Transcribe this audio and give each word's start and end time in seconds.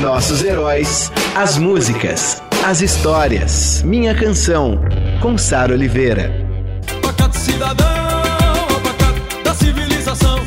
Nossos 0.00 0.42
heróis, 0.44 1.10
as 1.34 1.56
músicas, 1.56 2.42
as 2.64 2.80
histórias. 2.80 3.82
Minha 3.82 4.14
Canção, 4.14 4.80
com 5.22 5.38
Sara 5.38 5.72
Oliveira. 5.72 6.30
Pacato 7.02 7.38
cidadão, 7.38 7.86
pacato 8.82 9.42
da 9.42 9.54
civilização. 9.54 10.38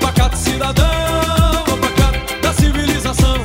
Pacato 0.00 0.36
cidadão, 0.36 0.86
pacato 1.80 2.42
da 2.42 2.52
civilização. 2.52 3.36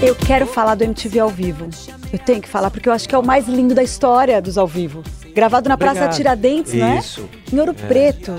Eu 0.00 0.14
quero 0.14 0.46
falar 0.46 0.76
do 0.76 0.84
MTV 0.84 1.18
ao 1.20 1.28
vivo. 1.28 1.68
Eu 2.12 2.18
tenho 2.18 2.40
que 2.40 2.48
falar 2.48 2.70
porque 2.70 2.88
eu 2.88 2.92
acho 2.92 3.08
que 3.08 3.14
é 3.14 3.18
o 3.18 3.24
mais 3.24 3.46
lindo 3.46 3.74
da 3.74 3.82
história 3.82 4.40
dos 4.40 4.56
ao 4.56 4.66
vivo. 4.66 5.02
Gravado 5.34 5.68
na 5.68 5.76
Praça 5.76 6.04
Obrigado. 6.06 6.16
Tiradentes, 6.16 6.74
não 6.74 6.86
é? 6.86 6.98
Isso. 6.98 7.28
Em 7.52 7.58
Ouro 7.58 7.74
Preto. 7.74 8.34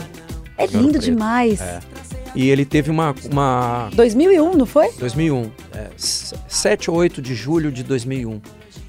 É 0.58 0.66
lindo 0.68 1.00
demais. 1.00 1.62
É. 1.62 1.80
E 2.34 2.50
ele 2.50 2.66
teve 2.66 2.90
uma. 2.90 3.14
uma 3.32 3.90
2001, 3.94 4.56
não 4.56 4.66
foi? 4.66 4.90
2001. 5.00 5.52
É, 5.74 5.88
7 5.98 6.90
ou 6.90 6.98
8 6.98 7.22
de 7.22 7.36
julho 7.36 7.72
de 7.72 7.84
2001. 7.84 8.40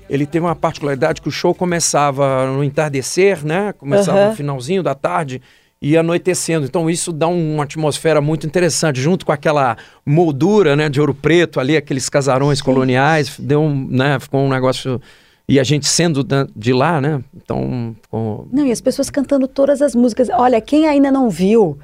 Ele 0.08 0.26
teve 0.26 0.44
uma 0.44 0.54
particularidade 0.54 1.20
que 1.20 1.28
o 1.28 1.32
show 1.32 1.54
começava 1.54 2.46
no 2.46 2.62
entardecer, 2.62 3.44
né? 3.44 3.72
Começava 3.72 4.18
Aham. 4.18 4.30
no 4.30 4.36
finalzinho 4.36 4.82
da 4.82 4.94
tarde 4.94 5.40
e 5.80 5.96
anoitecendo. 5.96 6.66
Então 6.66 6.88
isso 6.88 7.12
dá 7.12 7.26
um- 7.26 7.54
uma 7.54 7.64
atmosfera 7.64 8.20
muito 8.20 8.46
interessante, 8.46 9.00
junto 9.00 9.24
com 9.26 9.32
aquela 9.32 9.76
moldura, 10.06 10.76
né, 10.76 10.88
de 10.88 11.00
ouro 11.00 11.14
preto 11.14 11.58
ali, 11.58 11.76
aqueles 11.76 12.08
casarões 12.08 12.60
coloniais, 12.62 13.36
deu 13.38 13.62
um, 13.62 13.88
né, 13.88 14.18
ficou 14.20 14.40
um 14.42 14.48
negócio 14.48 15.00
e 15.48 15.58
a 15.58 15.64
gente 15.64 15.88
sendo 15.88 16.24
de 16.54 16.72
lá, 16.72 17.00
né? 17.00 17.20
Então, 17.34 17.96
ficou- 18.00 18.46
Não, 18.52 18.64
e 18.66 18.70
as 18.70 18.80
pessoas 18.80 19.10
cantando 19.10 19.48
todas 19.48 19.82
as 19.82 19.94
músicas. 19.94 20.28
Olha, 20.30 20.60
quem 20.60 20.86
ainda 20.86 21.10
não 21.10 21.28
viu, 21.28 21.78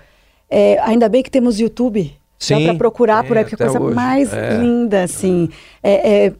é, 0.50 0.78
ainda 0.80 1.08
bem 1.08 1.22
que 1.22 1.30
temos 1.30 1.58
YouTube. 1.60 2.04
Dá 2.04 2.56
Sim, 2.56 2.64
pra 2.64 2.74
procurar 2.74 3.24
por 3.24 3.30
tem 3.34 3.38
aí, 3.38 3.44
porque 3.50 3.62
é 3.62 3.66
a 3.66 3.70
coisa 3.70 3.84
hoje. 3.84 3.94
mais 3.96 4.32
É. 4.32 4.58
linda, 4.58 5.02
assim. 5.02 5.48
É, 5.82 6.27
é, 6.27 6.32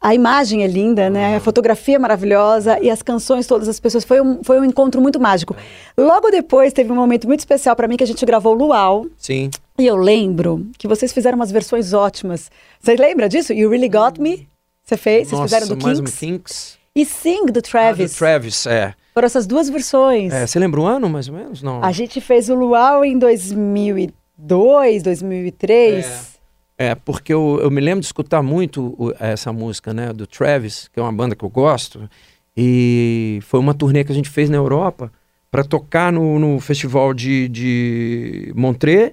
a 0.00 0.14
imagem 0.14 0.62
é 0.62 0.66
linda, 0.66 1.10
né? 1.10 1.36
A 1.36 1.40
fotografia 1.40 1.96
é 1.96 1.98
maravilhosa 1.98 2.78
e 2.80 2.88
as 2.88 3.02
canções 3.02 3.46
todas 3.46 3.68
as 3.68 3.78
pessoas. 3.80 4.04
Foi 4.04 4.20
um, 4.20 4.42
foi 4.42 4.58
um 4.60 4.64
encontro 4.64 5.00
muito 5.00 5.20
mágico. 5.20 5.54
Logo 5.98 6.30
depois 6.30 6.72
teve 6.72 6.90
um 6.90 6.94
momento 6.94 7.26
muito 7.26 7.40
especial 7.40 7.74
pra 7.76 7.86
mim 7.88 7.96
que 7.96 8.04
a 8.04 8.06
gente 8.06 8.24
gravou 8.24 8.54
Luau. 8.54 9.06
sim. 9.16 9.50
E 9.78 9.86
eu 9.86 9.96
lembro 9.96 10.66
que 10.78 10.86
vocês 10.86 11.10
fizeram 11.10 11.36
umas 11.36 11.50
versões 11.50 11.94
ótimas. 11.94 12.50
Você 12.78 12.94
lembra 12.96 13.30
disso? 13.30 13.50
You 13.54 13.70
Really 13.70 13.88
Got 13.88 14.18
Me? 14.20 14.46
Você 14.84 14.94
fez? 14.96 15.28
Vocês 15.28 15.40
Nossa, 15.40 15.56
fizeram 15.56 15.74
do 15.76 15.82
mais 15.82 15.98
um 15.98 16.04
Kinks? 16.04 16.18
Kinks. 16.20 16.78
E 16.94 17.04
Sing, 17.06 17.46
do 17.46 17.58
Ah, 17.60 17.62
Travis. 17.62 18.12
do 18.12 18.18
Travis, 18.18 18.66
é. 18.66 18.92
Foram 19.12 19.26
essas 19.26 19.46
duas 19.46 19.68
versões. 19.68 20.32
É, 20.32 20.46
Você 20.46 20.58
lembra 20.58 20.80
o 20.80 20.86
ano, 20.86 21.08
mais 21.08 21.28
ou 21.28 21.34
menos? 21.34 21.62
Não. 21.62 21.82
A 21.82 21.92
gente 21.92 22.20
fez 22.20 22.48
o 22.48 22.54
Luau 22.54 23.04
em 23.04 23.18
2002, 23.18 25.02
2003. 25.02 26.38
É, 26.78 26.94
porque 26.94 27.32
eu, 27.32 27.58
eu 27.62 27.70
me 27.70 27.80
lembro 27.80 28.00
de 28.00 28.06
escutar 28.06 28.42
muito 28.42 28.94
o- 28.98 29.12
essa 29.20 29.52
música, 29.52 29.92
né, 29.92 30.12
do 30.12 30.26
Travis, 30.26 30.88
que 30.88 30.98
é 30.98 31.02
uma 31.02 31.12
banda 31.12 31.36
que 31.36 31.44
eu 31.44 31.50
gosto, 31.50 32.08
e 32.56 33.38
foi 33.42 33.60
uma 33.60 33.74
turnê 33.74 34.02
que 34.02 34.12
a 34.12 34.14
gente 34.14 34.30
fez 34.30 34.48
na 34.48 34.56
Europa 34.56 35.12
para 35.50 35.62
tocar 35.62 36.10
no, 36.12 36.38
no 36.38 36.58
festival 36.58 37.12
de, 37.12 37.48
de 37.48 38.52
Montreux 38.56 39.12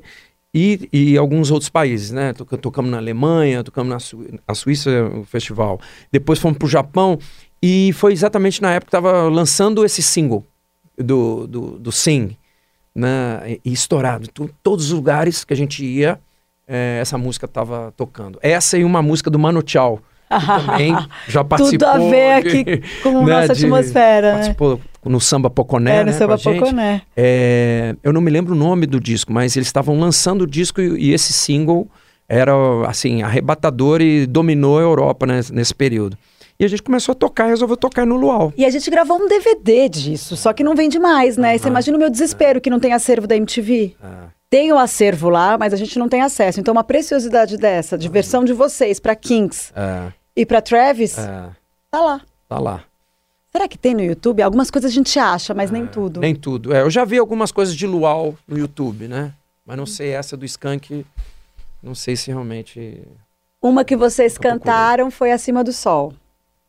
e, 0.53 0.87
e 0.93 1.17
alguns 1.17 1.51
outros 1.51 1.69
países, 1.69 2.11
né? 2.11 2.31
Toca- 2.31 2.57
Tocamos 2.57 2.89
na 2.89 2.97
Alemanha, 2.97 3.63
tocamos 3.63 3.89
na 3.91 3.99
Su 3.99 4.25
a 4.47 4.53
Suíça, 4.55 4.89
o 5.13 5.25
festival. 5.25 5.79
Depois 6.11 6.39
fomos 6.39 6.57
para 6.57 6.65
o 6.65 6.69
Japão 6.69 7.19
e 7.61 7.91
foi 7.93 8.13
exatamente 8.13 8.61
na 8.61 8.71
época 8.73 8.91
que 8.91 8.97
estava 8.97 9.27
lançando 9.29 9.83
esse 9.85 10.01
single 10.01 10.45
do, 10.97 11.47
do, 11.47 11.61
do 11.79 11.91
Sing, 11.91 12.37
né? 12.93 13.57
E, 13.63 13.71
estourado. 13.73 14.27
Tu- 14.27 14.49
todos 14.63 14.85
os 14.85 14.91
lugares 14.91 15.43
que 15.43 15.53
a 15.53 15.57
gente 15.57 15.83
ia, 15.85 16.19
é, 16.67 16.99
essa 17.01 17.17
música 17.17 17.45
estava 17.45 17.93
tocando. 17.95 18.39
Essa 18.41 18.77
e 18.77 18.83
uma 18.83 19.01
música 19.01 19.29
do 19.29 19.39
Mano 19.39 19.61
Tchau. 19.61 19.99
que 20.29 20.45
também 20.45 20.95
já 21.27 21.43
participou. 21.43 21.87
Tudo 21.91 22.05
a 22.05 22.09
ver 22.09 22.41
de- 22.43 22.47
aqui 22.59 22.83
com 23.03 23.23
né, 23.25 23.41
nossa 23.41 23.53
de- 23.55 23.65
atmosfera, 23.65 24.27
né? 24.27 24.33
Participou 24.33 24.81
no 25.05 25.21
Samba 25.21 25.49
Poconé, 25.49 25.97
É, 25.97 25.99
no 26.01 26.05
né, 26.07 26.11
Samba. 26.17 26.37
Poconé. 26.37 27.01
É, 27.15 27.95
eu 28.03 28.11
não 28.11 28.19
me 28.21 28.29
lembro 28.29 28.53
o 28.53 28.57
nome 28.57 28.85
do 28.85 28.99
disco, 28.99 29.31
mas 29.31 29.55
eles 29.55 29.67
estavam 29.67 29.97
lançando 29.99 30.41
o 30.41 30.47
disco 30.47 30.81
e, 30.81 31.09
e 31.09 31.13
esse 31.13 31.31
single 31.31 31.87
era, 32.27 32.51
assim, 32.87 33.21
arrebatador 33.21 34.01
e 34.01 34.25
dominou 34.25 34.77
a 34.77 34.81
Europa 34.81 35.25
nesse, 35.25 35.53
nesse 35.53 35.73
período. 35.73 36.17
E 36.59 36.65
a 36.65 36.67
gente 36.67 36.81
começou 36.81 37.11
a 37.13 37.15
tocar 37.15 37.45
e 37.45 37.49
resolveu 37.49 37.77
tocar 37.77 38.05
no 38.05 38.15
Luau. 38.15 38.51
E 38.57 38.65
a 38.65 38.69
gente 38.69 38.89
gravou 38.89 39.17
um 39.21 39.27
DVD 39.27 39.87
disso, 39.87 40.35
só 40.35 40.51
que 40.53 40.63
não 40.63 40.75
vende 40.75 40.97
mais, 40.97 41.37
né? 41.37 41.55
E 41.55 41.59
Você 41.59 41.67
imagina 41.67 41.97
o 41.97 41.99
meu 41.99 42.09
desespero 42.09 42.59
que 42.59 42.69
não 42.69 42.79
tem 42.79 42.93
acervo 42.93 43.27
da 43.27 43.35
MTV. 43.35 43.95
Tem 44.49 44.71
o 44.71 44.77
acervo 44.77 45.29
lá, 45.29 45.57
mas 45.57 45.73
a 45.73 45.77
gente 45.77 45.99
não 45.99 46.09
tem 46.09 46.21
acesso. 46.21 46.59
Então, 46.59 46.71
uma 46.71 46.83
preciosidade 46.83 47.57
dessa, 47.57 47.97
de 47.97 48.07
versão 48.09 48.43
de 48.45 48.53
vocês 48.53 48.99
pra 48.99 49.13
Kings 49.15 49.71
É, 49.75 50.11
e 50.35 50.45
pra 50.45 50.61
Travis, 50.61 51.17
é, 51.17 51.49
tá 51.91 51.99
lá. 52.01 52.21
tá 52.47 52.57
lá. 52.59 52.83
Será 53.51 53.67
que 53.67 53.77
tem 53.77 53.93
no 53.93 54.01
YouTube? 54.03 54.41
Algumas 54.41 54.71
coisas 54.71 54.89
a 54.91 54.93
gente 54.93 55.19
acha, 55.19 55.53
mas 55.53 55.69
nem 55.69 55.85
tudo. 55.85 56.19
Nem 56.21 56.33
tudo. 56.35 56.73
É, 56.73 56.81
eu 56.81 56.89
já 56.89 57.03
vi 57.05 57.17
algumas 57.17 57.51
coisas 57.51 57.75
de 57.75 57.85
Luau 57.85 58.35
no 58.47 58.57
YouTube, 58.57 59.07
né? 59.07 59.33
Mas 59.65 59.77
não 59.77 59.85
sei 59.85 60.09
essa 60.11 60.37
do 60.37 60.45
Skank, 60.45 61.05
não 61.83 61.93
sei 61.93 62.15
se 62.15 62.31
realmente 62.31 63.01
Uma 63.61 63.83
que 63.83 63.95
vocês 63.97 64.37
cantaram 64.37 65.11
foi 65.11 65.31
Acima 65.31 65.63
do 65.63 65.73
Sol. 65.73 66.13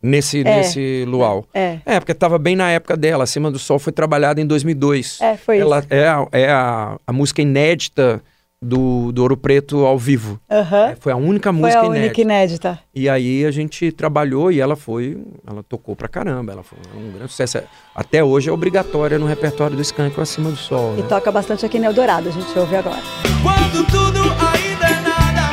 Nesse, 0.03 0.41
É. 0.41 0.57
nesse 0.57 1.05
Luau. 1.07 1.45
É. 1.55 1.79
É, 1.85 2.01
porque 2.01 2.13
estava 2.13 2.39
bem 2.39 2.57
na 2.57 2.71
época 2.71 2.97
dela. 2.97 3.25
Acima 3.25 3.51
do 3.51 3.59
Sol 3.59 3.79
foi 3.79 3.93
trabalhada 3.93 4.41
em 4.41 4.47
2002. 4.47 5.21
É, 5.21 5.37
foi 5.37 5.59
Ela 5.59 5.79
isso. 5.81 5.89
é, 5.91 6.09
a, 6.09 6.27
é 6.33 6.51
a, 6.51 6.97
a 7.07 7.13
música 7.13 7.43
inédita 7.43 8.23
do, 8.61 9.13
do 9.13 9.23
Ouro 9.23 9.37
Preto 9.37 9.87
ao 9.87 9.97
vivo. 9.97 10.41
Aham. 10.51 10.89
É, 10.89 10.97
foi 10.99 11.13
a 11.13 11.17
única 11.17 11.53
Foi 11.53 11.61
música 11.63 11.81
a 11.83 11.87
inédita. 11.87 12.05
única 12.07 12.21
inédita. 12.21 12.79
E 12.93 13.09
aí 13.09 13.45
a 13.45 13.51
gente 13.53 13.93
trabalhou 13.93 14.51
e 14.51 14.61
ela 14.61 14.75
foi, 14.75 15.17
ela 15.49 15.63
tocou 15.63 15.95
pra 15.95 16.09
caramba, 16.09 16.53
ela 16.53 16.65
foi 16.65 16.77
um 16.97 17.13
grande 17.13 17.31
sucesso. 17.31 17.61
Até 17.95 18.23
hoje 18.25 18.49
é 18.49 18.53
obrigatória 18.53 19.17
no 19.17 19.27
repertório 19.27 19.77
do 19.77 19.83
Skank 19.83 20.19
o 20.19 20.23
Acima 20.23 20.51
do 20.51 20.57
Sol. 20.57 20.95
E 20.99 21.03
Né? 21.03 21.07
toca 21.09 21.31
bastante 21.31 21.65
aqui 21.65 21.79
em 21.79 21.85
Eldorado, 21.85 22.29
a 22.29 22.33
gente 22.33 22.59
ouve 22.59 22.75
agora. 22.75 22.99
Quando 23.43 23.87
tudo 23.87 24.23
ainda 24.23 24.87
é 24.87 25.01
nada, 25.03 25.51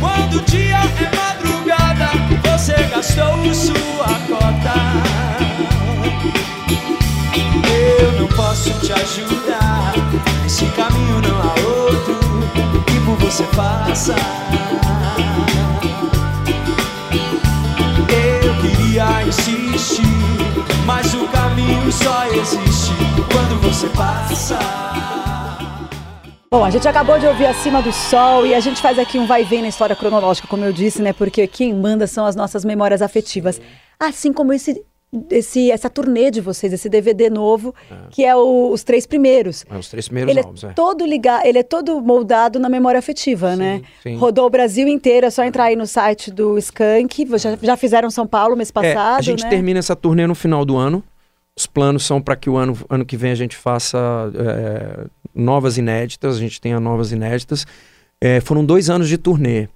quando 0.00 0.38
o 0.38 0.42
dia 0.46 0.76
é 0.76 1.16
madrugada, 1.16 1.25
gastou 3.16 3.54
sua 3.54 4.06
cota. 4.28 4.74
Eu 7.98 8.20
não 8.20 8.28
posso 8.28 8.70
te 8.80 8.92
ajudar, 8.92 9.94
nesse 10.42 10.66
caminho 10.66 11.22
não 11.22 11.40
há 11.40 11.54
outro 11.66 12.18
que 12.86 13.00
por 13.00 13.16
você 13.16 13.44
faça. 13.54 14.14
Eu 18.42 18.54
queria 18.60 19.22
insistir, 19.26 20.02
mas 20.84 21.14
o 21.14 21.26
caminho 21.28 21.90
só 21.90 22.26
existe 22.26 22.92
quando 23.32 23.60
você 23.62 23.88
passa. 23.88 24.58
Bom, 26.50 26.64
a 26.64 26.70
gente 26.70 26.86
acabou 26.86 27.18
de 27.18 27.26
ouvir 27.26 27.46
Acima 27.46 27.82
do 27.82 27.92
Sol 27.92 28.46
e 28.46 28.54
a 28.54 28.60
gente 28.60 28.80
faz 28.80 28.98
aqui 28.98 29.18
um 29.18 29.26
vai 29.26 29.42
e 29.42 29.44
vem 29.44 29.62
na 29.62 29.68
história 29.68 29.96
cronológica, 29.96 30.46
como 30.46 30.64
eu 30.64 30.72
disse, 30.72 31.02
né? 31.02 31.12
Porque 31.12 31.46
quem 31.46 31.74
manda 31.74 32.06
são 32.06 32.24
as 32.24 32.36
nossas 32.36 32.64
memórias 32.64 33.02
afetivas. 33.02 33.60
Assim 33.98 34.32
como 34.32 34.52
esse, 34.52 34.80
esse, 35.28 35.70
essa 35.72 35.90
turnê 35.90 36.30
de 36.30 36.40
vocês, 36.40 36.72
esse 36.72 36.88
DVD 36.88 37.28
novo, 37.28 37.74
que 38.10 38.24
é 38.24 38.34
o- 38.36 38.70
os 38.72 38.84
três 38.84 39.06
primeiros. 39.06 39.64
É, 39.68 39.76
os 39.76 39.88
três 39.88 40.06
primeiros 40.06 40.30
Ele 40.30 40.40
é 40.40 40.70
é. 40.70 40.72
todo 40.72 41.04
ligado, 41.04 41.44
ele 41.46 41.58
é 41.58 41.62
todo 41.64 42.00
moldado 42.00 42.60
na 42.60 42.68
memória 42.68 42.98
afetiva, 42.98 43.56
né? 43.56 43.82
sim. 44.02 44.16
Rodou 44.16 44.46
o 44.46 44.50
Brasil 44.50 44.86
inteiro, 44.86 45.26
é 45.26 45.30
só 45.30 45.42
entrar 45.44 45.64
aí 45.64 45.76
no 45.76 45.86
site 45.86 46.30
do 46.30 46.56
Skank. 46.58 47.26
Já, 47.38 47.58
já 47.60 47.76
fizeram 47.76 48.08
São 48.08 48.26
Paulo 48.26 48.56
mês 48.56 48.70
É, 48.70 48.72
passado, 48.72 49.18
a 49.18 49.22
gente 49.22 49.42
né? 49.42 49.50
termina 49.50 49.80
essa 49.80 49.96
turnê 49.96 50.26
no 50.28 50.34
final 50.34 50.64
do 50.64 50.76
ano. 50.76 51.02
Os 51.58 51.66
planos 51.66 52.04
são 52.04 52.20
para 52.20 52.36
que 52.36 52.50
o 52.50 52.56
ano, 52.58 52.76
ano 52.90 53.02
que 53.06 53.16
vem 53.16 53.30
a 53.32 53.34
gente 53.34 53.56
faça 53.56 53.98
é, 54.34 55.06
novas 55.36 55.76
inéditas, 55.78 56.36
a 56.36 56.40
gente 56.40 56.60
tenha 56.60 56.80
novas 56.80 57.12
inéditas. 57.12 57.66
É, 58.20 58.40
foram 58.40 58.64
dois 58.64 58.88
anos 58.90 59.08
de 59.08 59.18
turnê. 59.18 59.68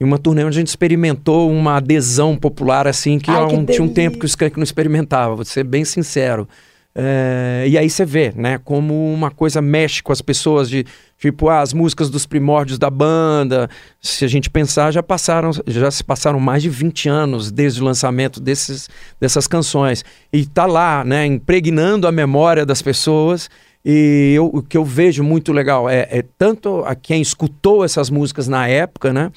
E 0.00 0.04
uma 0.04 0.16
turnê 0.18 0.44
onde 0.44 0.56
a 0.56 0.60
gente 0.60 0.68
experimentou 0.68 1.50
uma 1.50 1.76
adesão 1.76 2.36
popular 2.36 2.86
assim 2.86 3.18
que, 3.18 3.30
Ai, 3.30 3.42
há 3.44 3.46
que 3.48 3.54
um- 3.56 3.64
tinha 3.64 3.82
um 3.82 3.88
tempo 3.88 4.18
que 4.18 4.24
o 4.24 4.28
Skank 4.28 4.56
não 4.56 4.62
experimentava, 4.62 5.34
vou 5.34 5.44
ser 5.44 5.64
bem 5.64 5.84
sincero. 5.84 6.48
É, 6.94 7.64
e 7.68 7.76
aí 7.76 7.88
você 7.88 8.04
vê, 8.04 8.32
né, 8.34 8.58
como 8.58 9.12
uma 9.12 9.30
coisa 9.30 9.60
mexe 9.60 10.02
com 10.02 10.12
as 10.12 10.22
pessoas 10.22 10.68
de, 10.68 10.84
Tipo, 11.20 11.48
as 11.48 11.72
músicas 11.72 12.08
dos 12.10 12.26
primórdios 12.26 12.78
da 12.78 12.88
banda, 12.88 13.68
se 14.00 14.24
a 14.24 14.28
gente 14.28 14.48
pensar, 14.48 14.92
já 14.92 15.02
passaram, 15.02 15.50
já 15.66 15.90
se 15.90 16.04
passaram 16.04 16.38
mais 16.38 16.62
de 16.62 16.68
20 16.68 17.08
anos 17.08 17.50
desde 17.50 17.82
o 17.82 17.84
lançamento 17.84 18.38
desses, 18.40 18.88
dessas 19.20 19.48
canções. 19.48 20.04
E 20.32 20.46
tá 20.46 20.64
lá, 20.64 21.02
né, 21.04 21.26
impregnando 21.26 22.06
a 22.06 22.12
memória 22.12 22.64
das 22.64 22.80
pessoas. 22.80 23.50
E 23.84 24.32
eu, 24.36 24.46
o 24.46 24.62
que 24.62 24.76
eu 24.76 24.84
vejo 24.84 25.22
muito 25.22 25.52
legal 25.52 25.88
é, 25.88 26.08
é 26.10 26.24
tanto 26.36 26.82
a 26.84 26.94
quem 26.94 27.22
escutou 27.22 27.84
essas 27.84 28.10
músicas 28.10 28.48
na 28.48 28.66
época, 28.66 29.12
né? 29.12 29.30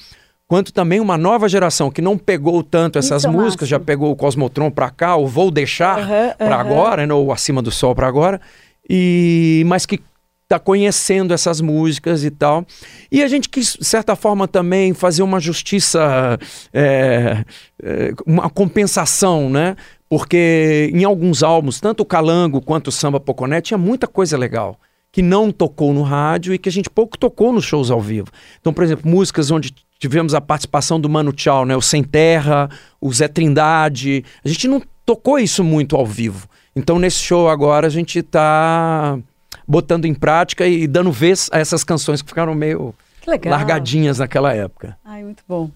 Quanto 0.46 0.72
também 0.72 1.00
uma 1.00 1.16
nova 1.16 1.48
geração 1.48 1.90
que 1.90 2.02
não 2.02 2.18
pegou 2.18 2.62
tanto 2.62 2.98
essas 2.98 3.22
Isso 3.22 3.28
é 3.28 3.30
músicas, 3.30 3.68
já 3.68 3.80
pegou 3.80 4.10
o 4.10 4.16
Cosmotron 4.16 4.70
pra 4.70 4.90
cá, 4.90 5.16
ou 5.16 5.26
Vou 5.26 5.50
Deixar 5.50 5.98
Aham, 5.98 6.34
pra 6.36 6.56
aham. 6.56 6.60
agora, 6.60 7.06
né? 7.06 7.14
ou 7.14 7.32
Acima 7.32 7.62
do 7.62 7.70
Sol 7.70 7.94
pra 7.94 8.06
agora, 8.06 8.38
e 8.88 9.62
mas 9.66 9.86
que 9.86 9.98
tá 10.52 10.58
conhecendo 10.58 11.32
essas 11.32 11.62
músicas 11.62 12.22
e 12.24 12.30
tal. 12.30 12.66
E 13.10 13.22
a 13.22 13.28
gente 13.28 13.48
quis, 13.48 13.74
de 13.80 13.86
certa 13.86 14.14
forma, 14.14 14.46
também 14.46 14.92
fazer 14.92 15.22
uma 15.22 15.40
justiça, 15.40 16.38
é, 16.74 17.42
é, 17.82 18.12
uma 18.26 18.50
compensação, 18.50 19.48
né? 19.48 19.74
Porque 20.12 20.90
em 20.92 21.04
alguns 21.04 21.42
álbuns, 21.42 21.80
tanto 21.80 22.02
o 22.02 22.04
Calango 22.04 22.60
quanto 22.60 22.88
o 22.88 22.92
Samba 22.92 23.18
Poconé, 23.18 23.62
tinha 23.62 23.78
muita 23.78 24.06
coisa 24.06 24.36
legal 24.36 24.78
que 25.10 25.22
não 25.22 25.50
tocou 25.50 25.94
no 25.94 26.02
rádio 26.02 26.52
e 26.52 26.58
que 26.58 26.68
a 26.68 26.72
gente 26.72 26.90
pouco 26.90 27.16
tocou 27.16 27.50
nos 27.50 27.64
shows 27.64 27.90
ao 27.90 27.98
vivo. 27.98 28.28
Então, 28.60 28.74
por 28.74 28.84
exemplo, 28.84 29.10
músicas 29.10 29.50
onde 29.50 29.74
tivemos 29.98 30.34
a 30.34 30.40
participação 30.42 31.00
do 31.00 31.08
Mano 31.08 31.32
Tchau, 31.32 31.64
né? 31.64 31.74
O 31.74 31.80
Sem 31.80 32.04
Terra, 32.04 32.68
o 33.00 33.10
Zé 33.10 33.26
Trindade. 33.26 34.22
A 34.44 34.48
gente 34.48 34.68
não 34.68 34.82
tocou 35.06 35.38
isso 35.38 35.64
muito 35.64 35.96
ao 35.96 36.04
vivo. 36.04 36.46
Então, 36.76 36.98
nesse 36.98 37.20
show 37.20 37.48
agora, 37.48 37.86
a 37.86 37.90
gente 37.90 38.18
está 38.18 39.18
botando 39.66 40.04
em 40.04 40.12
prática 40.12 40.66
e 40.66 40.86
dando 40.86 41.10
vez 41.10 41.48
a 41.50 41.58
essas 41.58 41.82
canções 41.82 42.20
que 42.20 42.28
ficaram 42.28 42.54
meio 42.54 42.94
Que 43.22 43.48
largadinhas 43.48 44.18
naquela 44.18 44.52
época. 44.52 44.94
Ai, 45.06 45.24
muito 45.24 45.42
bom. 45.48 45.70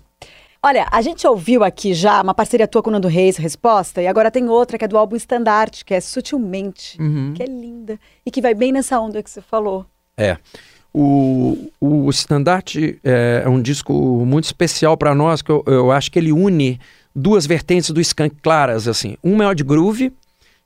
Olha, 0.66 0.88
a 0.90 1.00
gente 1.00 1.24
ouviu 1.24 1.62
aqui 1.62 1.94
já 1.94 2.20
uma 2.20 2.34
parceria 2.34 2.66
tua 2.66 2.82
com 2.82 2.90
o 2.90 2.92
Nando 2.92 3.06
Reis, 3.06 3.36
Resposta, 3.36 4.02
e 4.02 4.08
agora 4.08 4.32
tem 4.32 4.48
outra 4.48 4.76
que 4.76 4.84
é 4.84 4.88
do 4.88 4.98
álbum 4.98 5.14
Estandarte, 5.14 5.84
que 5.84 5.94
é 5.94 6.00
Sutilmente, 6.00 7.00
Uhum. 7.00 7.32
que 7.36 7.40
é 7.44 7.46
linda 7.46 8.00
e 8.26 8.32
que 8.32 8.42
vai 8.42 8.52
bem 8.52 8.72
nessa 8.72 8.98
onda 8.98 9.22
que 9.22 9.30
você 9.30 9.40
falou. 9.40 9.86
É. 10.16 10.36
O, 10.92 11.70
o 11.80 12.10
Standard 12.10 12.98
é, 13.04 13.42
é 13.44 13.48
um 13.48 13.62
disco 13.62 13.92
muito 14.26 14.46
especial 14.46 14.96
para 14.96 15.14
nós, 15.14 15.40
que 15.40 15.52
eu, 15.52 15.62
eu 15.68 15.92
acho 15.92 16.10
que 16.10 16.18
ele 16.18 16.32
une 16.32 16.80
duas 17.14 17.46
vertentes 17.46 17.90
do 17.90 18.00
Skank 18.00 18.34
claras, 18.42 18.88
assim. 18.88 19.16
Uma 19.22 19.48
é 19.48 19.54
de 19.54 19.62
groove, 19.62 20.08
o 20.08 20.12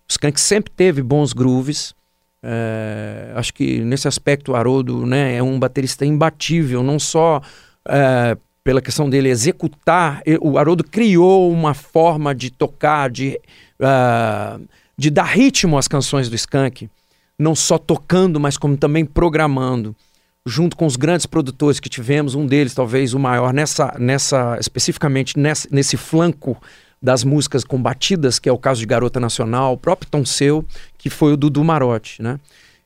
Skank 0.08 0.41
sempre 0.41 0.73
teve 0.75 1.02
bons 1.02 1.35
grooves, 1.35 1.94
é, 2.43 3.32
acho 3.35 3.52
que 3.52 3.81
nesse 3.81 4.08
aspecto 4.08 4.52
o 4.52 4.56
Haroldo 4.56 5.05
né, 5.05 5.37
é 5.37 5.43
um 5.43 5.58
baterista 5.58 6.06
imbatível, 6.06 6.82
não 6.82 6.99
só 6.99 7.43
é, 7.87 8.35
pela 8.70 8.81
questão 8.81 9.11
dele 9.11 9.28
executar, 9.28 10.22
o 10.40 10.56
Haroldo 10.56 10.84
criou 10.84 11.50
uma 11.50 11.75
forma 11.75 12.32
de 12.32 12.52
tocar, 12.52 13.11
de, 13.11 13.37
ah, 13.81 14.61
de 14.96 15.11
dar 15.11 15.25
ritmo 15.25 15.76
às 15.76 15.88
canções 15.88 16.28
do 16.28 16.37
Skank, 16.37 16.88
não 17.37 17.52
só 17.56 17.78
tocando, 17.78 18.38
mas 18.38 18.56
como 18.56 18.76
também 18.76 19.05
programando, 19.05 19.93
junto 20.46 20.76
com 20.76 20.87
os 20.87 20.94
grandes 20.94 21.26
produtores 21.26 21.81
que 21.81 21.88
tivemos, 21.88 22.37
um 22.37 22.46
deles 22.46 22.72
talvez 22.72 23.12
o 23.12 23.19
maior 23.19 23.52
nessa, 23.52 23.93
nessa 23.99 24.56
especificamente 24.61 25.37
nessa, 25.37 25.66
nesse 25.69 25.96
flanco 25.96 26.56
das 27.02 27.25
músicas 27.25 27.64
combatidas, 27.64 28.38
que 28.38 28.49
é 28.49 28.52
o 28.52 28.58
caso 28.58 28.78
de 28.78 28.87
Garota 28.87 29.19
Nacional, 29.19 29.73
o 29.73 29.76
próprio 29.76 30.08
Tom 30.08 30.25
Seu, 30.25 30.64
que 30.96 31.11
foi 31.11 31.32
o 31.32 31.37
Dudu 31.37 31.64
Marotti, 31.64 32.23
né? 32.23 32.38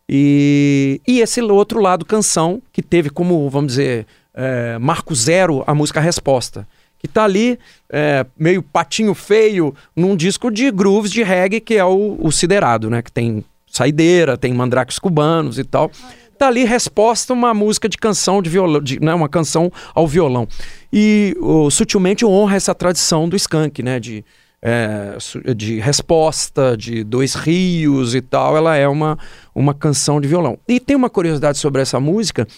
E, 0.08 0.98
e 1.06 1.20
esse 1.20 1.42
outro 1.42 1.78
lado, 1.78 2.06
canção, 2.06 2.62
que 2.72 2.80
teve 2.80 3.10
como, 3.10 3.50
vamos 3.50 3.72
dizer, 3.72 4.06
é, 4.34 4.78
marco 4.78 5.14
zero 5.14 5.62
a 5.66 5.74
música 5.74 6.00
Resposta. 6.00 6.66
Que 6.98 7.06
tá 7.06 7.24
ali, 7.24 7.58
é, 7.90 8.24
meio 8.38 8.62
patinho 8.62 9.14
feio, 9.14 9.74
num 9.94 10.16
disco 10.16 10.50
de 10.50 10.70
grooves 10.70 11.12
de 11.12 11.22
reggae, 11.22 11.60
que 11.60 11.74
é 11.74 11.84
o, 11.84 12.16
o 12.18 12.32
Siderado, 12.32 12.88
né? 12.88 13.02
Que 13.02 13.12
tem 13.12 13.44
saideira, 13.70 14.38
tem 14.38 14.54
mandrakes 14.54 14.98
cubanos 14.98 15.58
e 15.58 15.64
tal. 15.64 15.90
Tá 16.38 16.48
ali 16.48 16.64
resposta 16.64 17.32
uma 17.32 17.52
música 17.52 17.88
de 17.88 17.96
canção 17.96 18.40
de 18.40 18.50
violão, 18.50 18.80
de, 18.80 18.98
né, 19.00 19.14
uma 19.14 19.28
canção 19.28 19.70
ao 19.94 20.06
violão. 20.06 20.48
E 20.92 21.36
sutilmente 21.70 22.24
honra 22.24 22.56
essa 22.56 22.74
tradição 22.74 23.28
do 23.28 23.36
skunk, 23.36 23.82
né? 23.82 24.00
De, 24.00 24.24
é, 24.62 25.16
de 25.54 25.78
resposta, 25.80 26.74
de 26.76 27.04
dois 27.04 27.34
rios 27.34 28.14
e 28.14 28.20
tal. 28.22 28.56
Ela 28.56 28.76
é 28.76 28.88
uma, 28.88 29.18
uma 29.54 29.74
canção 29.74 30.20
de 30.20 30.26
violão. 30.26 30.58
E 30.66 30.80
tem 30.80 30.96
uma 30.96 31.10
curiosidade 31.10 31.58
sobre 31.58 31.82
essa 31.82 32.00
música, 32.00 32.48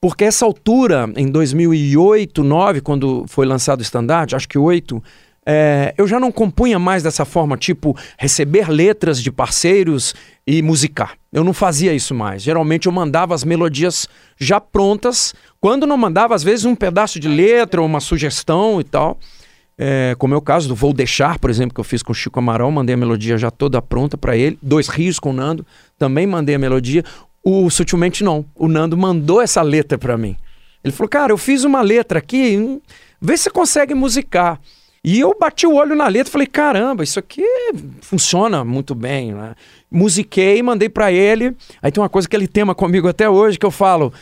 porque 0.00 0.24
essa 0.24 0.44
altura, 0.44 1.10
em 1.16 1.30
2008, 1.30 2.42
2009, 2.42 2.80
quando 2.80 3.24
foi 3.28 3.46
lançado 3.46 3.80
o 3.80 3.82
estandarte, 3.82 4.36
acho 4.36 4.48
que 4.48 4.58
8, 4.58 5.02
é, 5.48 5.94
eu 5.96 6.08
já 6.08 6.18
não 6.18 6.32
compunha 6.32 6.78
mais 6.78 7.02
dessa 7.04 7.24
forma, 7.24 7.56
tipo, 7.56 7.96
receber 8.18 8.68
letras 8.68 9.22
de 9.22 9.30
parceiros 9.30 10.14
e 10.46 10.60
musicar. 10.60 11.14
Eu 11.32 11.44
não 11.44 11.52
fazia 11.52 11.94
isso 11.94 12.14
mais. 12.14 12.42
Geralmente 12.42 12.86
eu 12.86 12.92
mandava 12.92 13.34
as 13.34 13.44
melodias 13.44 14.08
já 14.36 14.60
prontas. 14.60 15.34
Quando 15.60 15.86
não 15.86 15.96
mandava, 15.96 16.34
às 16.34 16.42
vezes, 16.42 16.64
um 16.64 16.74
pedaço 16.74 17.20
de 17.20 17.28
letra 17.28 17.80
ou 17.80 17.86
uma 17.86 18.00
sugestão 18.00 18.80
e 18.80 18.84
tal. 18.84 19.18
É, 19.78 20.14
como 20.18 20.32
é 20.32 20.36
o 20.36 20.40
caso 20.40 20.68
do 20.68 20.74
Vou 20.74 20.92
Deixar, 20.92 21.38
por 21.38 21.50
exemplo, 21.50 21.74
que 21.74 21.80
eu 21.80 21.84
fiz 21.84 22.02
com 22.02 22.10
o 22.10 22.14
Chico 22.14 22.38
Amaral, 22.38 22.70
mandei 22.70 22.94
a 22.94 22.96
melodia 22.96 23.36
já 23.36 23.50
toda 23.50 23.80
pronta 23.82 24.16
para 24.16 24.34
ele. 24.34 24.58
Dois 24.62 24.88
Rios 24.88 25.18
com 25.18 25.30
o 25.30 25.32
Nando, 25.34 25.66
também 25.98 26.26
mandei 26.26 26.54
a 26.54 26.58
melodia. 26.58 27.04
O 27.48 27.70
Sutilmente 27.70 28.24
não. 28.24 28.44
O 28.56 28.66
Nando 28.66 28.96
mandou 28.96 29.40
essa 29.40 29.62
letra 29.62 29.96
para 29.96 30.18
mim. 30.18 30.36
Ele 30.82 30.92
falou, 30.92 31.08
cara, 31.08 31.32
eu 31.32 31.38
fiz 31.38 31.62
uma 31.62 31.80
letra 31.80 32.18
aqui, 32.18 32.56
hum, 32.58 32.80
vê 33.22 33.36
se 33.36 33.44
você 33.44 33.50
consegue 33.50 33.94
musicar. 33.94 34.60
E 35.04 35.20
eu 35.20 35.32
bati 35.38 35.64
o 35.64 35.76
olho 35.76 35.94
na 35.94 36.08
letra 36.08 36.28
e 36.28 36.32
falei, 36.32 36.46
caramba, 36.48 37.04
isso 37.04 37.20
aqui 37.20 37.44
funciona 38.00 38.64
muito 38.64 38.96
bem, 38.96 39.32
né? 39.32 39.54
Musiquei, 39.88 40.60
mandei 40.60 40.88
para 40.88 41.12
ele. 41.12 41.56
Aí 41.80 41.92
tem 41.92 42.02
uma 42.02 42.08
coisa 42.08 42.28
que 42.28 42.34
ele 42.34 42.48
tema 42.48 42.74
comigo 42.74 43.06
até 43.06 43.30
hoje, 43.30 43.60
que 43.60 43.66
eu 43.66 43.70
falo, 43.70 44.12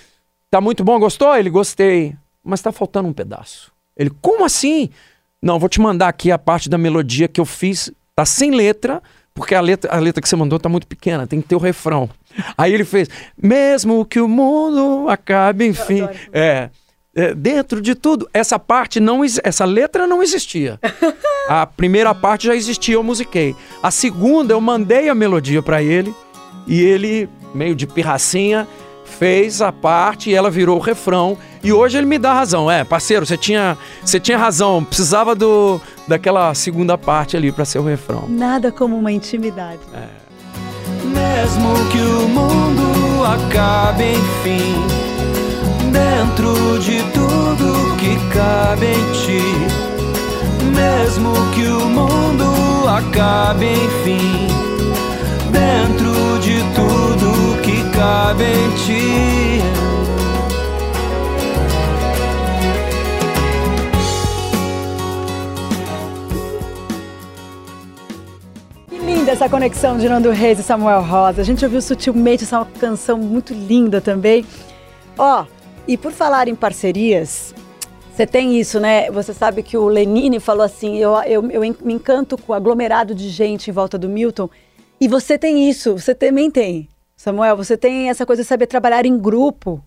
tá 0.50 0.60
muito 0.60 0.84
bom, 0.84 0.98
gostou? 0.98 1.34
Ele, 1.34 1.48
gostei. 1.48 2.14
Mas 2.44 2.60
tá 2.60 2.72
faltando 2.72 3.08
um 3.08 3.12
pedaço. 3.14 3.72
Ele, 3.96 4.10
como 4.20 4.44
assim? 4.44 4.90
Não, 5.40 5.58
vou 5.58 5.70
te 5.70 5.80
mandar 5.80 6.08
aqui 6.08 6.30
a 6.30 6.36
parte 6.36 6.68
da 6.68 6.76
melodia 6.76 7.26
que 7.26 7.40
eu 7.40 7.46
fiz, 7.46 7.90
tá 8.14 8.26
sem 8.26 8.50
letra, 8.50 9.02
porque 9.32 9.54
a 9.54 9.62
letra, 9.62 9.90
a 9.90 9.98
letra 9.98 10.20
que 10.20 10.28
você 10.28 10.36
mandou 10.36 10.58
tá 10.58 10.68
muito 10.68 10.86
pequena, 10.86 11.26
tem 11.26 11.40
que 11.40 11.48
ter 11.48 11.56
o 11.56 11.58
refrão. 11.58 12.10
Aí 12.56 12.72
ele 12.72 12.84
fez, 12.84 13.08
mesmo 13.40 14.04
que 14.04 14.20
o 14.20 14.28
mundo 14.28 15.08
acabe, 15.08 15.66
enfim. 15.66 16.08
É, 16.32 16.70
é, 17.14 17.32
dentro 17.34 17.80
de 17.80 17.94
tudo, 17.94 18.28
essa 18.34 18.58
parte 18.58 18.98
não, 18.98 19.20
essa 19.42 19.64
letra 19.64 20.06
não 20.06 20.22
existia. 20.22 20.80
A 21.48 21.66
primeira 21.66 22.14
parte 22.14 22.46
já 22.46 22.56
existia, 22.56 22.94
eu 22.94 23.02
musiquei. 23.02 23.54
A 23.82 23.90
segunda, 23.90 24.52
eu 24.52 24.60
mandei 24.60 25.08
a 25.08 25.14
melodia 25.14 25.62
pra 25.62 25.82
ele 25.82 26.14
e 26.66 26.80
ele, 26.82 27.28
meio 27.54 27.74
de 27.74 27.86
pirracinha, 27.86 28.66
fez 29.04 29.62
a 29.62 29.70
parte 29.70 30.30
e 30.30 30.34
ela 30.34 30.50
virou 30.50 30.76
o 30.76 30.80
refrão. 30.80 31.38
E 31.62 31.72
hoje 31.72 31.96
ele 31.96 32.06
me 32.06 32.18
dá 32.18 32.32
razão. 32.32 32.70
É, 32.70 32.82
parceiro, 32.82 33.24
você 33.24 33.36
tinha, 33.36 33.78
você 34.04 34.18
tinha 34.18 34.36
razão. 34.36 34.82
Precisava 34.84 35.34
do 35.34 35.80
daquela 36.06 36.52
segunda 36.54 36.98
parte 36.98 37.36
ali 37.36 37.52
pra 37.52 37.64
ser 37.64 37.78
o 37.78 37.84
refrão. 37.84 38.26
Nada 38.28 38.72
como 38.72 38.96
uma 38.96 39.12
intimidade. 39.12 39.80
Mesmo 41.14 41.72
que 41.90 42.00
o 42.00 42.28
mundo 42.28 43.24
acabe, 43.24 44.12
enfim, 44.12 44.74
dentro 45.92 46.78
de 46.78 47.02
tudo 47.12 47.96
que 47.96 48.16
cabe 48.34 48.86
em 48.86 49.12
ti. 49.12 49.42
Mesmo 50.74 51.32
que 51.54 51.66
o 51.66 51.86
mundo 51.86 52.88
acabe, 52.88 53.66
enfim, 53.66 54.48
dentro 55.50 56.38
de 56.40 56.62
tudo 56.74 57.62
que 57.62 57.82
cabe 57.96 58.44
em 58.44 58.70
ti. 58.84 59.63
Essa 69.34 69.48
conexão 69.48 69.98
de 69.98 70.08
Nando 70.08 70.30
Reis 70.30 70.60
e 70.60 70.62
Samuel 70.62 71.02
Rosa. 71.02 71.40
A 71.40 71.44
gente 71.44 71.64
ouviu 71.64 71.82
sutilmente 71.82 72.44
essa 72.44 72.64
canção 72.78 73.18
muito 73.18 73.52
linda 73.52 74.00
também. 74.00 74.46
Ó, 75.18 75.44
e 75.88 75.96
por 75.96 76.12
falar 76.12 76.46
em 76.46 76.54
parcerias, 76.54 77.52
você 78.14 78.28
tem 78.28 78.56
isso, 78.60 78.78
né? 78.78 79.10
Você 79.10 79.34
sabe 79.34 79.64
que 79.64 79.76
o 79.76 79.88
Lenine 79.88 80.38
falou 80.38 80.62
assim: 80.62 80.98
eu, 80.98 81.16
eu, 81.24 81.50
eu 81.50 81.60
me 81.82 81.94
encanto 81.94 82.38
com 82.38 82.52
o 82.52 82.54
aglomerado 82.54 83.12
de 83.12 83.28
gente 83.28 83.70
em 83.70 83.72
volta 83.72 83.98
do 83.98 84.08
Milton. 84.08 84.48
E 85.00 85.08
você 85.08 85.36
tem 85.36 85.68
isso, 85.68 85.98
você 85.98 86.14
também 86.14 86.48
tem. 86.48 86.88
Samuel, 87.24 87.56
você 87.56 87.74
tem 87.76 88.10
essa 88.10 88.26
coisa 88.26 88.42
de 88.42 88.48
saber 88.48 88.66
trabalhar 88.66 89.06
em 89.06 89.16
grupo, 89.18 89.82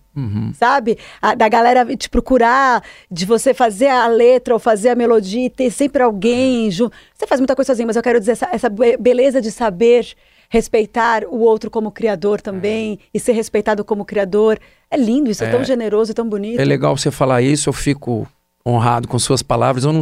sabe? 0.54 0.98
A- 1.22 1.36
da 1.36 1.48
galera 1.48 1.86
te 1.96 2.10
procurar, 2.10 2.82
de 3.08 3.24
você 3.24 3.54
fazer 3.54 3.86
a 3.86 4.08
letra 4.08 4.52
ou 4.54 4.58
fazer 4.58 4.88
a 4.88 4.96
melodia 4.96 5.46
e 5.46 5.48
ter 5.50 5.70
sempre 5.70 6.02
alguém 6.02 6.68
junto. 6.68 6.92
Você 7.14 7.28
faz 7.28 7.40
muita 7.40 7.54
coisa 7.54 7.68
sozinho, 7.72 7.86
mas 7.86 7.94
eu 7.94 8.02
quero 8.02 8.18
dizer 8.18 8.32
essa, 8.32 8.48
essa 8.52 8.68
be- 8.68 8.96
beleza 8.96 9.40
de 9.40 9.52
saber 9.52 10.04
respeitar 10.50 11.22
o 11.24 11.38
outro 11.38 11.70
como 11.70 11.92
criador 11.92 12.40
também 12.40 12.98
e 13.14 13.20
ser 13.20 13.32
respeitado 13.32 13.84
como 13.84 14.04
criador. 14.04 14.58
É 14.90 14.96
lindo, 14.96 15.30
isso 15.30 15.44
é, 15.44 15.50
tão 15.50 15.62
generoso 15.64 16.10
e 16.10 16.14
tão 16.14 16.28
bonito. 16.28 16.60
É 16.60 16.64
legal 16.64 16.96
você 16.96 17.10
falar 17.10 17.40
isso, 17.40 17.68
eu 17.68 17.72
fico 17.72 18.26
honrado 18.66 19.06
com 19.06 19.16
suas 19.18 19.42
palavras. 19.44 19.84
Eu 19.84 19.92
não, 19.92 20.00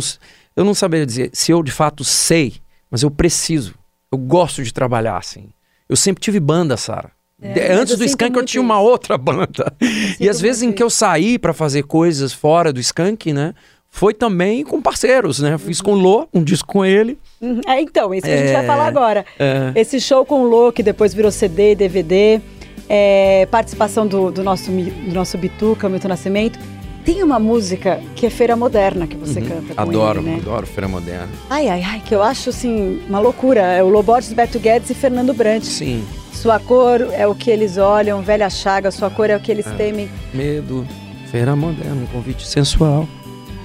eu 0.57 0.65
não 0.65 0.73
saberia 0.73 1.05
dizer 1.05 1.29
se 1.35 1.53
eu 1.53 1.63
de 1.63 1.71
fato 1.73 2.03
sei, 2.03 2.55
mas 2.91 3.03
eu 3.03 3.11
preciso. 3.11 3.75
Eu 4.11 4.17
gosto 4.17 4.63
de 4.63 4.73
trabalhar 4.73 5.19
assim. 5.19 5.51
Eu 5.89 5.97
sempre 5.97 6.23
tive 6.23 6.41
banda, 6.41 6.77
Sara. 6.79 7.11
É, 7.41 7.73
Antes 7.73 7.97
do 7.99 8.05
Skank 8.05 8.37
eu 8.37 8.45
tinha 8.45 8.61
uma 8.63 8.81
outra 8.81 9.17
banda. 9.19 9.73
E 10.19 10.29
às 10.29 10.41
vezes 10.41 10.63
em 10.63 10.73
que 10.73 10.83
eu 10.83 10.89
saí 10.89 11.39
pra 11.39 11.53
fazer 11.53 11.83
coisas 11.83 12.33
fora 12.33 12.73
do 12.73 12.81
Skank, 12.81 13.33
né? 13.33 13.53
Foi 13.91 14.13
também 14.13 14.63
com 14.65 14.81
parceiros, 14.83 15.41
né? 15.41 15.57
Fiz 15.59 15.81
com 15.81 15.93
o 15.93 15.97
Lô, 15.97 16.29
um 16.33 16.43
disco 16.43 16.69
com 16.69 16.85
ele. 16.85 17.19
Uhum. 17.41 17.61
É, 17.67 17.81
então, 17.81 18.13
isso 18.15 18.27
que 18.27 18.33
a 18.33 18.37
gente 18.37 18.49
É, 18.51 18.53
vai 18.55 18.67
falar 18.67 18.87
agora. 18.87 19.25
é. 19.39 19.73
Esse 19.75 20.01
show 20.01 20.25
com 20.25 20.43
o 20.43 20.47
Lô, 20.47 20.71
que 20.73 20.83
depois 20.83 21.15
virou 21.15 21.31
CD, 21.31 21.75
DVD, 21.75 22.41
é, 22.89 23.47
participação 23.51 24.07
do, 24.07 24.31
do 24.31 24.43
nosso, 24.43 24.71
do 24.71 25.15
nosso 25.15 25.39
Bituca, 25.39 25.89
Milton 25.89 26.09
Nascimento. 26.09 26.59
Tem 27.07 27.23
uma 27.23 27.39
música 27.39 28.01
que 28.17 28.27
é 28.27 28.31
Feira 28.31 28.57
Moderna 28.57 29.07
que 29.07 29.17
você 29.17 29.41
canta 29.41 29.73
Uhum. 29.73 29.75
Adoro, 29.77 30.21
ele, 30.21 30.31
né? 30.31 30.37
adoro 30.43 30.67
Feira 30.67 30.89
Moderna. 30.89 31.29
Ai, 31.49 31.69
ai, 31.69 31.83
ai, 31.83 32.03
que 32.05 32.15
eu 32.15 32.23
acho, 32.23 32.51
assim, 32.51 33.01
uma 33.09 33.19
loucura. 33.21 33.61
É 33.61 33.83
o 33.83 33.89
Loborges, 33.89 34.33
Beto 34.33 34.59
Guedes 34.59 34.91
e 34.91 34.95
Fernando 34.95 35.33
Brant. 35.33 35.63
Sim, 35.63 36.05
Sua 36.37 36.61
cor 36.61 37.01
é 37.13 37.27
o 37.27 37.35
que 37.35 37.51
eles 37.51 37.77
olham, 37.79 38.23
velha 38.23 38.49
chaga, 38.51 38.91
sua 38.91 39.11
cor 39.11 39.31
é 39.31 39.37
o 39.37 39.41
que 39.41 39.51
eles 39.51 39.67
temem. 39.77 40.09
medo. 40.33 40.87
Feira 41.31 41.57
Moderna, 41.57 42.03
um 42.03 42.07
convite 42.07 42.47
sensual. 42.47 43.09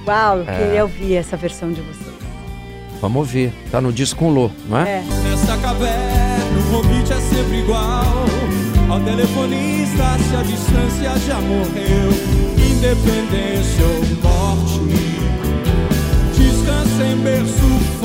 Uau, 0.06 0.38
É. 0.38 0.40
eu 0.40 0.44
queria 0.66 0.82
ouvir 0.82 1.14
essa 1.14 1.36
versão 1.36 1.70
de 1.70 1.80
vocês. 1.80 2.12
Vamos 3.00 3.18
ouvir. 3.18 3.52
Tá 3.70 3.80
no 3.80 3.92
disco 3.92 4.18
com 4.20 4.28
o 4.30 4.34
Lô, 4.34 4.50
não 4.68 4.78
é? 4.78 4.98
É. 4.98 5.02
Nessa 5.22 5.56
caverna 5.58 6.42
o 6.58 6.70
convite 6.82 7.12
é 7.12 7.16
sempre 7.20 7.58
igual 7.60 8.04
Ao 8.88 9.00
telefonista 9.00 10.04
se 10.28 10.36
a 10.36 10.42
distância 10.42 11.18
já 11.26 11.40
morreu 11.40 12.10
Independência 12.56 13.84
ou 13.84 14.30
morte 14.30 14.80
Descansa 16.36 17.04
em 17.04 17.16
berço 17.16 18.01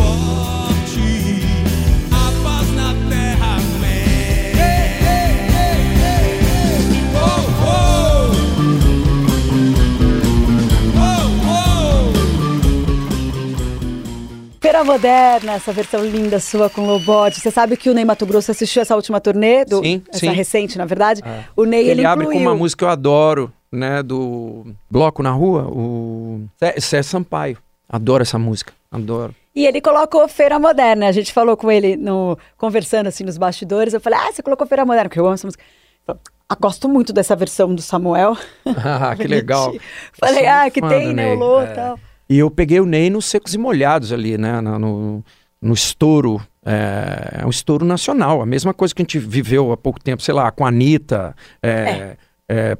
Feira 14.78 14.92
Moderna, 14.92 15.54
essa 15.54 15.74
versão 15.74 16.06
linda 16.06 16.40
sua 16.40 16.70
com 16.70 16.86
Lobote. 16.86 17.40
Você 17.40 17.50
sabe 17.50 17.76
que 17.76 17.90
o 17.90 17.96
Ney 17.96 18.06
Mato 18.06 18.28
Grosso 18.28 18.52
assistiu 18.52 18.84
essa 18.84 18.96
última 18.96 19.20
turnê? 19.20 19.66
Do, 19.66 19.82
Sim, 19.82 20.04
essa 20.08 20.20
sim. 20.20 20.30
recente, 20.30 20.78
na 20.78 20.86
verdade. 20.86 21.24
O 21.56 21.66
Ney, 21.66 21.82
ele, 21.82 22.02
Ele, 22.02 22.06
abre 22.06 22.26
com 22.26 22.32
incluiu. 22.32 22.48
uma 22.48 22.56
música 22.56 22.82
que 22.82 22.86
eu 22.86 22.90
adoro, 22.90 23.52
né? 23.72 24.04
Do 24.04 24.68
Bloco 24.88 25.24
na 25.24 25.32
Rua, 25.32 25.64
o 25.68 26.42
Cé 26.60 26.80
Cé 26.80 27.02
Sampaio. 27.02 27.58
Adoro 27.90 28.22
essa 28.22 28.38
música, 28.38 28.72
adoro. 28.92 29.34
E 29.56 29.66
ele 29.66 29.82
colocou 29.82 30.28
Feira 30.28 30.60
Moderna. 30.60 31.08
A 31.08 31.12
gente 31.12 31.34
falou 31.34 31.58
com 31.58 31.72
ele 31.72 31.96
no, 31.96 32.38
conversando 32.56 33.08
assim 33.08 33.24
nos 33.24 33.38
bastidores. 33.40 33.96
Eu 33.96 34.00
falei, 34.00 34.20
ah, 34.20 34.32
você 34.32 34.44
colocou 34.44 34.68
Feira 34.68 34.86
Moderna, 34.86 35.10
porque 35.10 35.20
eu 35.20 35.26
amo 35.26 35.34
essa 35.34 35.48
música. 35.48 35.64
Falou, 36.06 36.22
ah, 36.48 36.56
gosto 36.60 36.88
muito 36.88 37.12
dessa 37.12 37.36
versão 37.36 37.74
do 37.74 37.82
Samuel. 37.82 38.38
Ah, 38.78 39.16
que 39.16 39.26
legal. 39.26 39.74
Falei, 40.14 40.46
ah, 40.46 40.70
que 40.70 40.82
fã 40.82 40.90
tem, 40.90 41.14
né, 41.14 41.34
o 41.34 41.36
Lô 41.40 41.62
e 41.62 41.66
é. 41.66 41.68
tal. 41.68 42.00
E 42.30 42.38
eu 42.38 42.52
peguei 42.52 42.80
o 42.80 42.86
Ney 42.86 43.10
nos 43.10 43.26
secos 43.26 43.54
e 43.54 43.58
molhados 43.58 44.12
ali, 44.12 44.38
né? 44.38 44.60
No, 44.62 45.24
no 45.62 45.74
estouro. 45.74 46.42
É, 46.66 47.40
é 47.42 47.46
um 47.46 47.50
estouro 47.50 47.86
nacional. 47.86 48.42
A 48.42 48.46
mesma 48.46 48.74
coisa 48.74 48.94
que 48.94 49.02
a 49.02 49.04
gente 49.04 49.20
viveu 49.20 49.72
há 49.72 49.78
pouco 49.78 50.02
tempo, 50.02 50.22
sei 50.22 50.34
lá, 50.34 50.52
com 50.52 50.66
a 50.66 50.70
Anitta, 50.70 51.36
é, 51.64 51.70
é, 51.70 52.18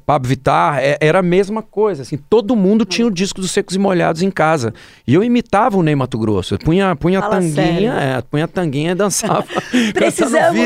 Pablo 0.06 0.26
Vittar, 0.28 0.78
é, 0.78 0.96
era 0.98 1.18
a 1.18 1.22
mesma 1.22 1.62
coisa. 1.62 2.00
Assim, 2.00 2.16
todo 2.16 2.56
mundo 2.56 2.86
tinha 2.86 3.06
o 3.06 3.10
disco 3.10 3.40
dos 3.40 3.50
secos 3.50 3.76
e 3.76 3.78
molhados 3.78 4.22
em 4.22 4.30
casa. 4.30 4.72
E 5.06 5.12
eu 5.12 5.22
imitava 5.22 5.76
o 5.76 5.82
Ney 5.82 5.94
Mato 5.94 6.18
Grosso. 6.18 6.54
Eu 6.54 6.58
punha, 6.58 6.96
punha 6.96 7.18
a 7.18 7.28
tanguinha, 7.28 7.92
é, 7.92 8.22
punha 8.22 8.44
a 8.44 8.48
tanguinha 8.48 8.92
e 8.92 8.94
dançava. 8.94 9.44
Precisamos 9.92 10.58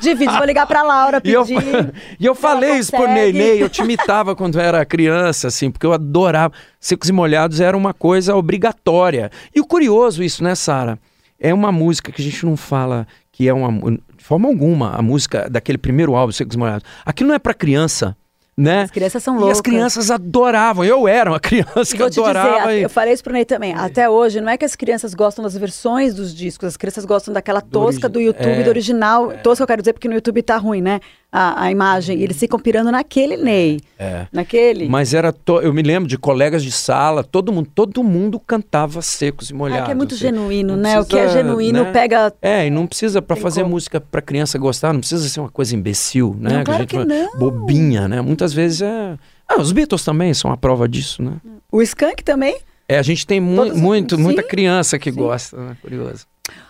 de 0.00 0.14
vídeo. 0.14 0.32
Vou 0.36 0.46
ligar 0.46 0.66
pra 0.66 0.82
Laura 0.82 1.20
E 1.22 1.32
eu, 1.32 1.44
pedir. 1.44 1.92
e 2.18 2.24
eu 2.24 2.34
se 2.34 2.46
ela 2.46 2.54
falei 2.54 2.78
isso 2.78 2.90
pro 2.92 3.06
Ney. 3.06 3.32
Ney, 3.32 3.62
eu 3.62 3.68
te 3.68 3.82
imitava 3.82 4.34
quando 4.34 4.58
eu 4.58 4.62
era 4.62 4.84
criança, 4.86 5.48
assim, 5.48 5.70
porque 5.70 5.84
eu 5.84 5.92
adorava. 5.92 6.54
Secos 6.80 7.10
e 7.10 7.12
Molhados 7.12 7.60
era 7.60 7.76
uma 7.76 7.92
coisa 7.92 8.34
obrigatória. 8.34 9.30
E 9.54 9.60
o 9.60 9.66
curioso 9.66 10.22
isso, 10.22 10.42
né, 10.42 10.54
Sara? 10.54 10.98
É 11.38 11.52
uma 11.52 11.70
música 11.70 12.10
que 12.10 12.22
a 12.22 12.24
gente 12.24 12.46
não 12.46 12.56
fala 12.56 13.06
que 13.30 13.46
é 13.46 13.52
uma... 13.52 13.70
De 14.16 14.24
forma 14.24 14.48
alguma, 14.48 14.96
a 14.96 15.02
música 15.02 15.46
daquele 15.50 15.76
primeiro 15.76 16.16
álbum, 16.16 16.32
Secos 16.32 16.54
e 16.54 16.58
Molhados. 16.58 16.88
Aquilo 17.04 17.28
não 17.28 17.34
é 17.34 17.38
pra 17.38 17.52
criança, 17.52 18.16
né? 18.56 18.82
As 18.82 18.90
crianças 18.90 19.22
são 19.22 19.34
E 19.36 19.38
loucas. 19.38 19.58
as 19.58 19.60
crianças 19.60 20.10
adoravam. 20.10 20.84
Eu 20.84 21.06
era 21.06 21.30
uma 21.30 21.38
criança 21.40 21.94
que 21.96 22.02
adorava. 22.02 22.58
dizer, 22.68 22.78
e- 22.78 22.82
eu 22.82 22.88
falei 22.90 23.12
isso 23.12 23.22
pro 23.22 23.32
Ney 23.32 23.44
também. 23.44 23.74
Até 23.74 24.08
hoje, 24.08 24.40
não 24.40 24.48
é 24.48 24.56
que 24.56 24.64
as 24.64 24.74
crianças 24.74 25.12
gostam 25.14 25.42
das 25.44 25.56
versões 25.56 26.14
dos 26.14 26.34
discos, 26.34 26.68
as 26.68 26.76
crianças 26.76 27.04
gostam 27.04 27.34
daquela 27.34 27.60
tosca 27.60 28.06
origi- 28.06 28.08
do 28.08 28.20
YouTube, 28.20 28.46
é, 28.60 28.62
do 28.62 28.68
original. 28.70 29.32
Tosca 29.42 29.62
eu 29.62 29.66
quero 29.66 29.82
dizer 29.82 29.92
porque 29.92 30.08
no 30.08 30.14
YouTube 30.14 30.42
tá 30.42 30.56
ruim, 30.56 30.80
né? 30.80 31.00
A, 31.38 31.64
a 31.64 31.70
imagem. 31.70 32.22
Eles 32.22 32.38
ficam 32.38 32.58
pirando 32.58 32.90
naquele 32.90 33.36
Ney. 33.36 33.78
É. 33.98 34.26
Naquele. 34.32 34.88
Mas 34.88 35.12
era. 35.12 35.32
to- 35.32 35.60
Eu 35.60 35.72
me 35.74 35.82
lembro 35.82 36.08
de 36.08 36.16
colegas 36.16 36.62
de 36.64 36.72
sala, 36.72 37.22
todo 37.22 37.52
mundo, 37.52 37.68
todo 37.74 38.02
mundo 38.02 38.40
cantava 38.40 39.02
secos 39.02 39.50
e 39.50 39.54
molhados. 39.54 39.82
É 39.82 39.86
que 39.86 39.90
é 39.92 39.94
muito 39.94 40.14
assim. 40.14 40.22
genuíno, 40.24 40.76
Não 40.76 40.82
né? 40.82 40.98
o 41.00 41.04
que 41.04 41.14
é 41.16 41.20
precisa, 41.24 41.42
genuíno 41.42 41.84
né? 41.84 41.92
pega. 41.92 42.32
É, 42.40 42.66
e 42.66 42.70
não 42.70 42.86
precisa, 42.86 43.20
pra 43.20 43.36
Tem 43.36 43.42
fazer 43.42 43.60
como. 43.62 43.74
música 43.74 44.00
pra 44.00 44.22
criança 44.22 44.56
gostar, 44.56 44.92
não 44.94 45.00
precisa 45.00 45.28
ser 45.28 45.40
uma 45.40 45.50
coisa 45.50 45.74
imbecil, 45.74 46.34
né? 46.40 46.50
Não, 46.54 46.60
a 46.60 46.64
claro 46.64 46.80
gente 46.80 46.88
que 46.90 46.96
fala, 46.96 47.06
não. 47.06 47.38
Bobinha, 47.38 48.08
né? 48.08 48.22
Muitas 48.22 48.54
vezes 48.54 48.80
é. 48.80 49.18
Ah, 49.46 49.60
os 49.60 49.72
Beatles 49.72 50.02
também 50.04 50.32
são 50.32 50.50
a 50.50 50.56
prova 50.56 50.88
disso, 50.88 51.22
né? 51.22 51.32
O 51.70 51.82
Skank 51.82 52.24
também. 52.24 52.56
É, 52.88 52.98
a 52.98 53.02
gente 53.02 53.26
tem 53.26 53.40
mu 53.40 53.56
Todas- 53.56 53.76
muito, 53.78 54.18
muita 54.18 54.42
Sim, 54.42 54.48
criança 54.48 54.98
que 54.98 55.10
gosta, 55.10 55.56
né? 55.56 55.76
Curioso. 55.82 56.24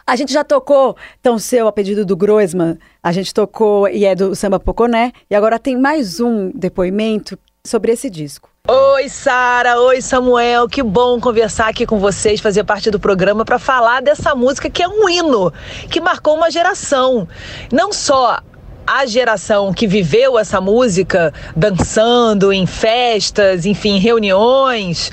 A 0.07 0.15
gente 0.15 0.33
já 0.33 0.45
tocou, 0.45 0.97
então, 1.21 1.39
seu 1.39 1.67
a 1.67 1.73
pedido 1.73 2.05
do 2.05 2.17
Groisman, 2.17 2.79
a 3.03 3.11
gente 3.11 3.35
tocou 3.35 3.89
e 3.89 4.05
é 4.05 4.15
do 4.15 4.35
Samba 4.37 4.61
Poconé. 4.61 5.13
E 5.29 5.35
agora 5.35 5.59
tem 5.59 5.77
mais 5.77 6.21
um 6.21 6.51
depoimento 6.55 7.39
sobre 7.65 7.93
esse 7.93 8.09
disco. 8.09 8.49
Oi, 8.69 9.09
Sara. 9.09 9.81
Oi, 9.81 10.01
Samuel. 10.01 10.69
Que 10.69 10.83
bom 10.83 11.21
conversar 11.21 11.69
aqui 11.69 11.87
com 11.87 11.99
vocês, 11.99 12.41
fazer 12.41 12.65
parte 12.65 12.91
do 12.91 12.99
programa 12.99 13.45
para 13.45 13.59
falar 13.59 14.03
dessa 14.03 14.35
música 14.35 14.71
que 14.71 14.83
é 14.83 14.89
um 14.89 15.09
hino, 15.09 15.53
que 15.91 16.01
marcou 16.01 16.37
uma 16.37 16.51
geração. 16.51 17.29
Não 17.73 17.93
só 17.93 18.41
a 18.87 19.05
geração 19.05 19.73
que 19.73 19.87
viveu 19.87 20.39
essa 20.39 20.61
música 20.61 21.35
dançando 21.57 22.53
em 22.53 22.67
festas, 22.67 23.67
enfim, 23.67 23.99
reuniões, 23.99 25.11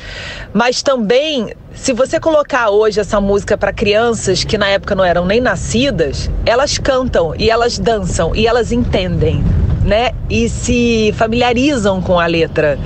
mas 0.54 0.84
também 0.84 1.54
se 1.84 1.92
você 1.92 2.18
colocar 2.18 2.70
hoje 2.70 3.02
essa 3.02 3.20
música 3.20 3.58
para 3.58 3.74
crianças 3.74 4.46
que 4.46 4.58
na 4.58 4.70
época 4.70 4.96
não 4.96 5.04
eram 5.04 5.26
nem 5.26 5.42
nascidas, 5.42 6.32
elas 6.46 6.78
cantam 6.78 7.36
e 7.38 7.50
elas 7.50 7.78
dançam 7.78 8.34
e 8.34 8.48
elas 8.48 8.72
entendem, 8.72 9.44
né? 9.84 10.12
E 10.30 10.48
se 10.48 11.14
familiarizam 11.18 12.02
com 12.02 12.18
a 12.18 12.26
letra. 12.26 12.80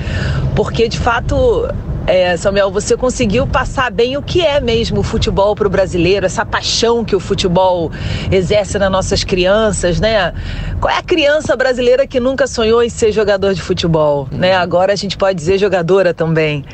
Porque 0.55 0.89
de 0.89 0.97
fato, 0.97 1.69
é, 2.07 2.35
Samuel, 2.37 2.71
você 2.71 2.97
conseguiu 2.97 3.45
passar 3.45 3.91
bem 3.91 4.17
o 4.17 4.21
que 4.23 4.41
é 4.41 4.59
mesmo 4.59 5.01
o 5.01 5.03
futebol 5.03 5.53
para 5.55 5.67
o 5.67 5.69
brasileiro, 5.69 6.25
essa 6.25 6.43
paixão 6.43 7.05
que 7.05 7.15
o 7.15 7.19
futebol 7.19 7.91
exerce 8.31 8.79
nas 8.79 8.89
nossas 8.89 9.23
crianças, 9.23 9.99
né? 9.99 10.33
Qual 10.81 10.91
é 10.91 10.97
a 10.97 11.03
criança 11.03 11.55
brasileira 11.55 12.07
que 12.07 12.19
nunca 12.19 12.47
sonhou 12.47 12.81
em 12.81 12.89
ser 12.89 13.11
jogador 13.11 13.53
de 13.53 13.61
futebol, 13.61 14.27
né? 14.31 14.55
Agora 14.55 14.91
a 14.91 14.95
gente 14.95 15.15
pode 15.17 15.37
dizer 15.37 15.59
jogadora 15.59 16.15
também. 16.15 16.65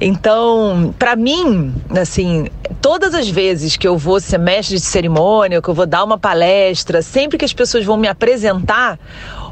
Então, 0.00 0.94
para 0.98 1.16
mim, 1.16 1.74
assim, 1.98 2.46
todas 2.82 3.14
as 3.14 3.28
vezes 3.28 3.76
que 3.76 3.88
eu 3.88 3.96
vou 3.96 4.20
ser 4.20 4.38
mestre 4.38 4.76
de 4.76 4.82
cerimônia, 4.82 5.62
que 5.62 5.68
eu 5.68 5.74
vou 5.74 5.86
dar 5.86 6.04
uma 6.04 6.18
palestra, 6.18 7.00
sempre 7.00 7.38
que 7.38 7.44
as 7.44 7.52
pessoas 7.52 7.84
vão 7.84 7.96
me 7.96 8.06
apresentar, 8.06 8.98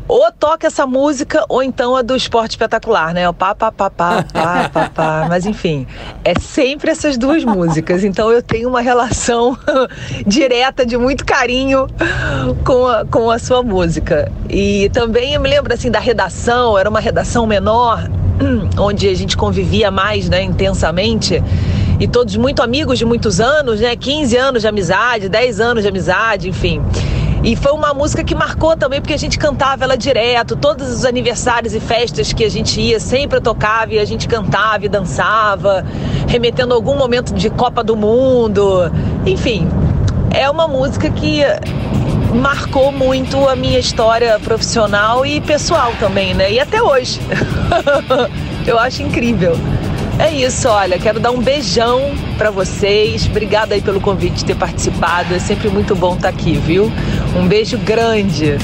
ou 0.06 0.30
toca 0.30 0.66
essa 0.66 0.86
música, 0.86 1.44
ou 1.48 1.62
então 1.62 1.96
a 1.96 2.02
do 2.02 2.14
esporte 2.14 2.50
espetacular, 2.52 3.14
né? 3.14 3.26
O 3.28 3.32
pá, 3.32 3.54
pá, 3.54 3.72
pá, 3.72 3.90
pá, 3.90 4.24
pá, 4.32 4.68
pá, 4.68 4.90
pá. 4.90 5.26
Mas 5.30 5.46
enfim, 5.46 5.86
é 6.22 6.38
sempre 6.38 6.90
essas 6.90 7.16
duas 7.16 7.42
músicas. 7.42 8.04
Então 8.04 8.30
eu 8.30 8.42
tenho 8.42 8.68
uma 8.68 8.82
relação 8.82 9.56
direta, 10.26 10.84
de 10.84 10.98
muito 10.98 11.24
carinho 11.24 11.86
com 12.66 12.86
a, 12.86 13.06
com 13.06 13.30
a 13.30 13.38
sua 13.38 13.62
música. 13.62 14.30
E 14.50 14.90
também 14.90 15.34
eu 15.34 15.40
me 15.40 15.48
lembro 15.48 15.72
assim 15.72 15.90
da 15.90 16.00
redação, 16.00 16.76
era 16.76 16.90
uma 16.90 17.00
redação 17.00 17.46
menor, 17.46 18.06
onde 18.78 19.08
a 19.08 19.14
gente 19.14 19.36
convivia 19.36 19.90
mais, 19.90 20.28
né, 20.28 20.42
intensamente. 20.42 21.42
E 22.00 22.08
todos 22.08 22.36
muito 22.36 22.62
amigos 22.62 22.98
de 22.98 23.04
muitos 23.04 23.40
anos, 23.40 23.80
né? 23.80 23.94
15 23.94 24.36
anos 24.36 24.62
de 24.62 24.68
amizade, 24.68 25.28
10 25.28 25.60
anos 25.60 25.82
de 25.82 25.88
amizade, 25.88 26.48
enfim. 26.48 26.82
E 27.44 27.54
foi 27.54 27.72
uma 27.72 27.92
música 27.92 28.24
que 28.24 28.34
marcou 28.34 28.74
também, 28.74 29.02
porque 29.02 29.12
a 29.12 29.18
gente 29.18 29.38
cantava 29.38 29.84
ela 29.84 29.98
direto, 29.98 30.56
todos 30.56 30.90
os 30.90 31.04
aniversários 31.04 31.74
e 31.74 31.78
festas 31.78 32.32
que 32.32 32.42
a 32.42 32.48
gente 32.50 32.80
ia, 32.80 32.98
sempre 32.98 33.36
eu 33.36 33.42
tocava 33.42 33.92
e 33.92 33.98
a 33.98 34.04
gente 34.06 34.26
cantava 34.26 34.86
e 34.86 34.88
dançava, 34.88 35.84
remetendo 36.26 36.72
a 36.72 36.76
algum 36.76 36.96
momento 36.96 37.34
de 37.34 37.50
Copa 37.50 37.84
do 37.84 37.94
Mundo. 37.94 38.90
Enfim, 39.26 39.68
é 40.30 40.48
uma 40.48 40.66
música 40.66 41.10
que 41.10 41.42
marcou 42.34 42.90
muito 42.90 43.48
a 43.48 43.54
minha 43.54 43.78
história 43.78 44.38
profissional 44.40 45.24
e 45.24 45.40
pessoal 45.40 45.92
também, 46.00 46.34
né? 46.34 46.52
E 46.52 46.60
até 46.60 46.82
hoje. 46.82 47.20
Eu 48.66 48.78
acho 48.78 49.02
incrível. 49.02 49.56
É 50.18 50.32
isso, 50.32 50.68
olha, 50.68 50.98
quero 50.98 51.18
dar 51.18 51.30
um 51.30 51.40
beijão 51.40 52.12
para 52.38 52.50
vocês. 52.50 53.26
Obrigada 53.26 53.74
aí 53.74 53.80
pelo 53.80 54.00
convite 54.00 54.36
de 54.36 54.44
ter 54.44 54.56
participado. 54.56 55.34
É 55.34 55.38
sempre 55.38 55.68
muito 55.68 55.94
bom 55.94 56.14
estar 56.14 56.28
aqui, 56.28 56.54
viu? 56.54 56.90
Um 57.36 57.46
beijo 57.46 57.78
grande. 57.78 58.56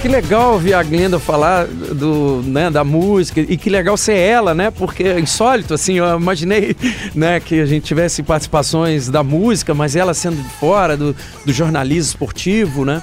Que 0.00 0.06
legal 0.06 0.52
ouvir 0.52 0.74
a 0.74 0.82
Glenda 0.82 1.18
falar 1.18 1.66
do, 1.66 2.40
né, 2.44 2.70
da 2.70 2.84
música 2.84 3.40
e 3.40 3.56
que 3.56 3.68
legal 3.68 3.96
ser 3.96 4.16
ela, 4.16 4.54
né? 4.54 4.70
Porque 4.70 5.02
é 5.02 5.18
insólito, 5.18 5.74
assim, 5.74 5.94
eu 5.94 6.16
imaginei 6.16 6.76
né, 7.14 7.40
que 7.40 7.60
a 7.60 7.66
gente 7.66 7.84
tivesse 7.84 8.22
participações 8.22 9.08
da 9.08 9.24
música, 9.24 9.74
mas 9.74 9.96
ela 9.96 10.14
sendo 10.14 10.36
de 10.36 10.48
fora 10.50 10.96
do, 10.96 11.16
do 11.44 11.52
jornalismo 11.52 12.10
esportivo, 12.10 12.84
né? 12.84 13.02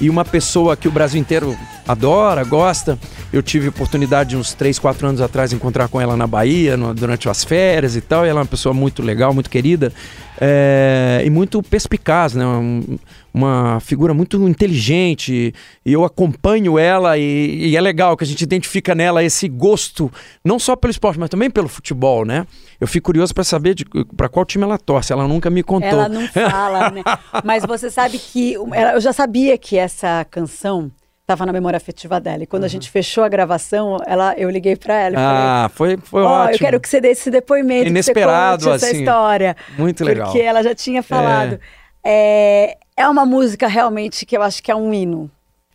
e 0.00 0.10
uma 0.10 0.24
pessoa 0.24 0.76
que 0.76 0.88
o 0.88 0.90
Brasil 0.90 1.20
inteiro 1.20 1.56
adora, 1.86 2.42
gosta. 2.42 2.98
Eu 3.32 3.40
tive 3.40 3.68
oportunidade 3.68 4.36
uns 4.36 4.52
3, 4.52 4.76
4 4.76 5.06
anos 5.06 5.20
atrás 5.20 5.52
encontrar 5.52 5.86
com 5.86 6.00
ela 6.00 6.16
na 6.16 6.26
Bahia, 6.26 6.76
no, 6.76 6.92
durante 6.92 7.28
as 7.28 7.44
férias 7.44 7.94
e 7.94 8.00
tal. 8.00 8.26
E 8.26 8.28
ela 8.28 8.40
é 8.40 8.42
uma 8.42 8.48
pessoa 8.48 8.74
muito 8.74 9.00
legal, 9.00 9.32
muito 9.32 9.48
querida 9.48 9.92
é, 10.40 11.22
e 11.24 11.30
muito 11.30 11.62
perspicaz, 11.62 12.34
né? 12.34 12.46
Um, 12.46 12.98
uma 13.32 13.80
figura 13.80 14.12
muito 14.12 14.36
inteligente. 14.48 15.54
E 15.84 15.92
eu 15.92 16.04
acompanho 16.04 16.78
ela 16.78 17.16
e, 17.16 17.70
e, 17.70 17.76
é 17.76 17.80
legal 17.80 18.16
que 18.16 18.24
a 18.24 18.26
gente 18.26 18.42
identifica 18.42 18.94
nela 18.94 19.24
esse 19.24 19.48
gosto, 19.48 20.12
não 20.44 20.58
só 20.58 20.76
pelo 20.76 20.90
esporte, 20.90 21.18
mas 21.18 21.30
também 21.30 21.50
pelo 21.50 21.68
futebol, 21.68 22.24
né? 22.24 22.46
Eu 22.80 22.86
fico 22.86 23.06
curioso 23.06 23.34
para 23.34 23.44
saber 23.44 23.76
para 24.16 24.28
qual 24.28 24.44
time 24.44 24.64
ela 24.64 24.78
torce. 24.78 25.12
Ela 25.12 25.26
nunca 25.26 25.48
me 25.50 25.62
contou. 25.62 25.88
Ela 25.88 26.08
não 26.08 26.26
fala, 26.28 26.90
né? 26.90 27.02
Mas 27.44 27.64
você 27.64 27.90
sabe 27.90 28.18
que 28.18 28.54
eu 28.54 29.00
já 29.00 29.12
sabia 29.12 29.56
que 29.56 29.76
essa 29.76 30.26
canção 30.30 30.90
estava 31.22 31.46
na 31.46 31.52
memória 31.52 31.76
afetiva 31.76 32.20
dela. 32.20 32.42
E 32.42 32.46
quando 32.46 32.62
uhum. 32.62 32.66
a 32.66 32.70
gente 32.70 32.90
fechou 32.90 33.24
a 33.24 33.28
gravação, 33.28 33.96
ela, 34.06 34.34
eu 34.36 34.50
liguei 34.50 34.76
para 34.76 34.94
ela. 34.94 35.16
ah, 35.18 35.68
falei, 35.68 35.96
foi, 35.96 36.04
foi 36.04 36.22
oh, 36.22 36.26
ótimo. 36.26 36.54
Eu 36.54 36.58
quero 36.58 36.80
que 36.80 36.88
você 36.88 37.00
dê 37.00 37.08
esse 37.08 37.30
depoimento. 37.30 37.88
Inesperado, 37.88 38.58
que 38.58 38.64
você 38.64 38.86
assim. 38.86 38.86
essa 38.86 38.96
história. 38.96 39.56
Muito 39.78 40.04
legal. 40.04 40.26
Porque 40.26 40.40
ela 40.40 40.62
já 40.62 40.74
tinha 40.74 41.02
falado. 41.02 41.58
É... 42.04 42.76
é, 42.96 43.02
é 43.04 43.08
uma 43.08 43.24
música 43.24 43.66
realmente 43.66 44.26
que 44.26 44.36
eu 44.36 44.42
acho 44.42 44.62
que 44.62 44.70
é 44.70 44.76
um 44.76 44.92
hino. 44.92 45.30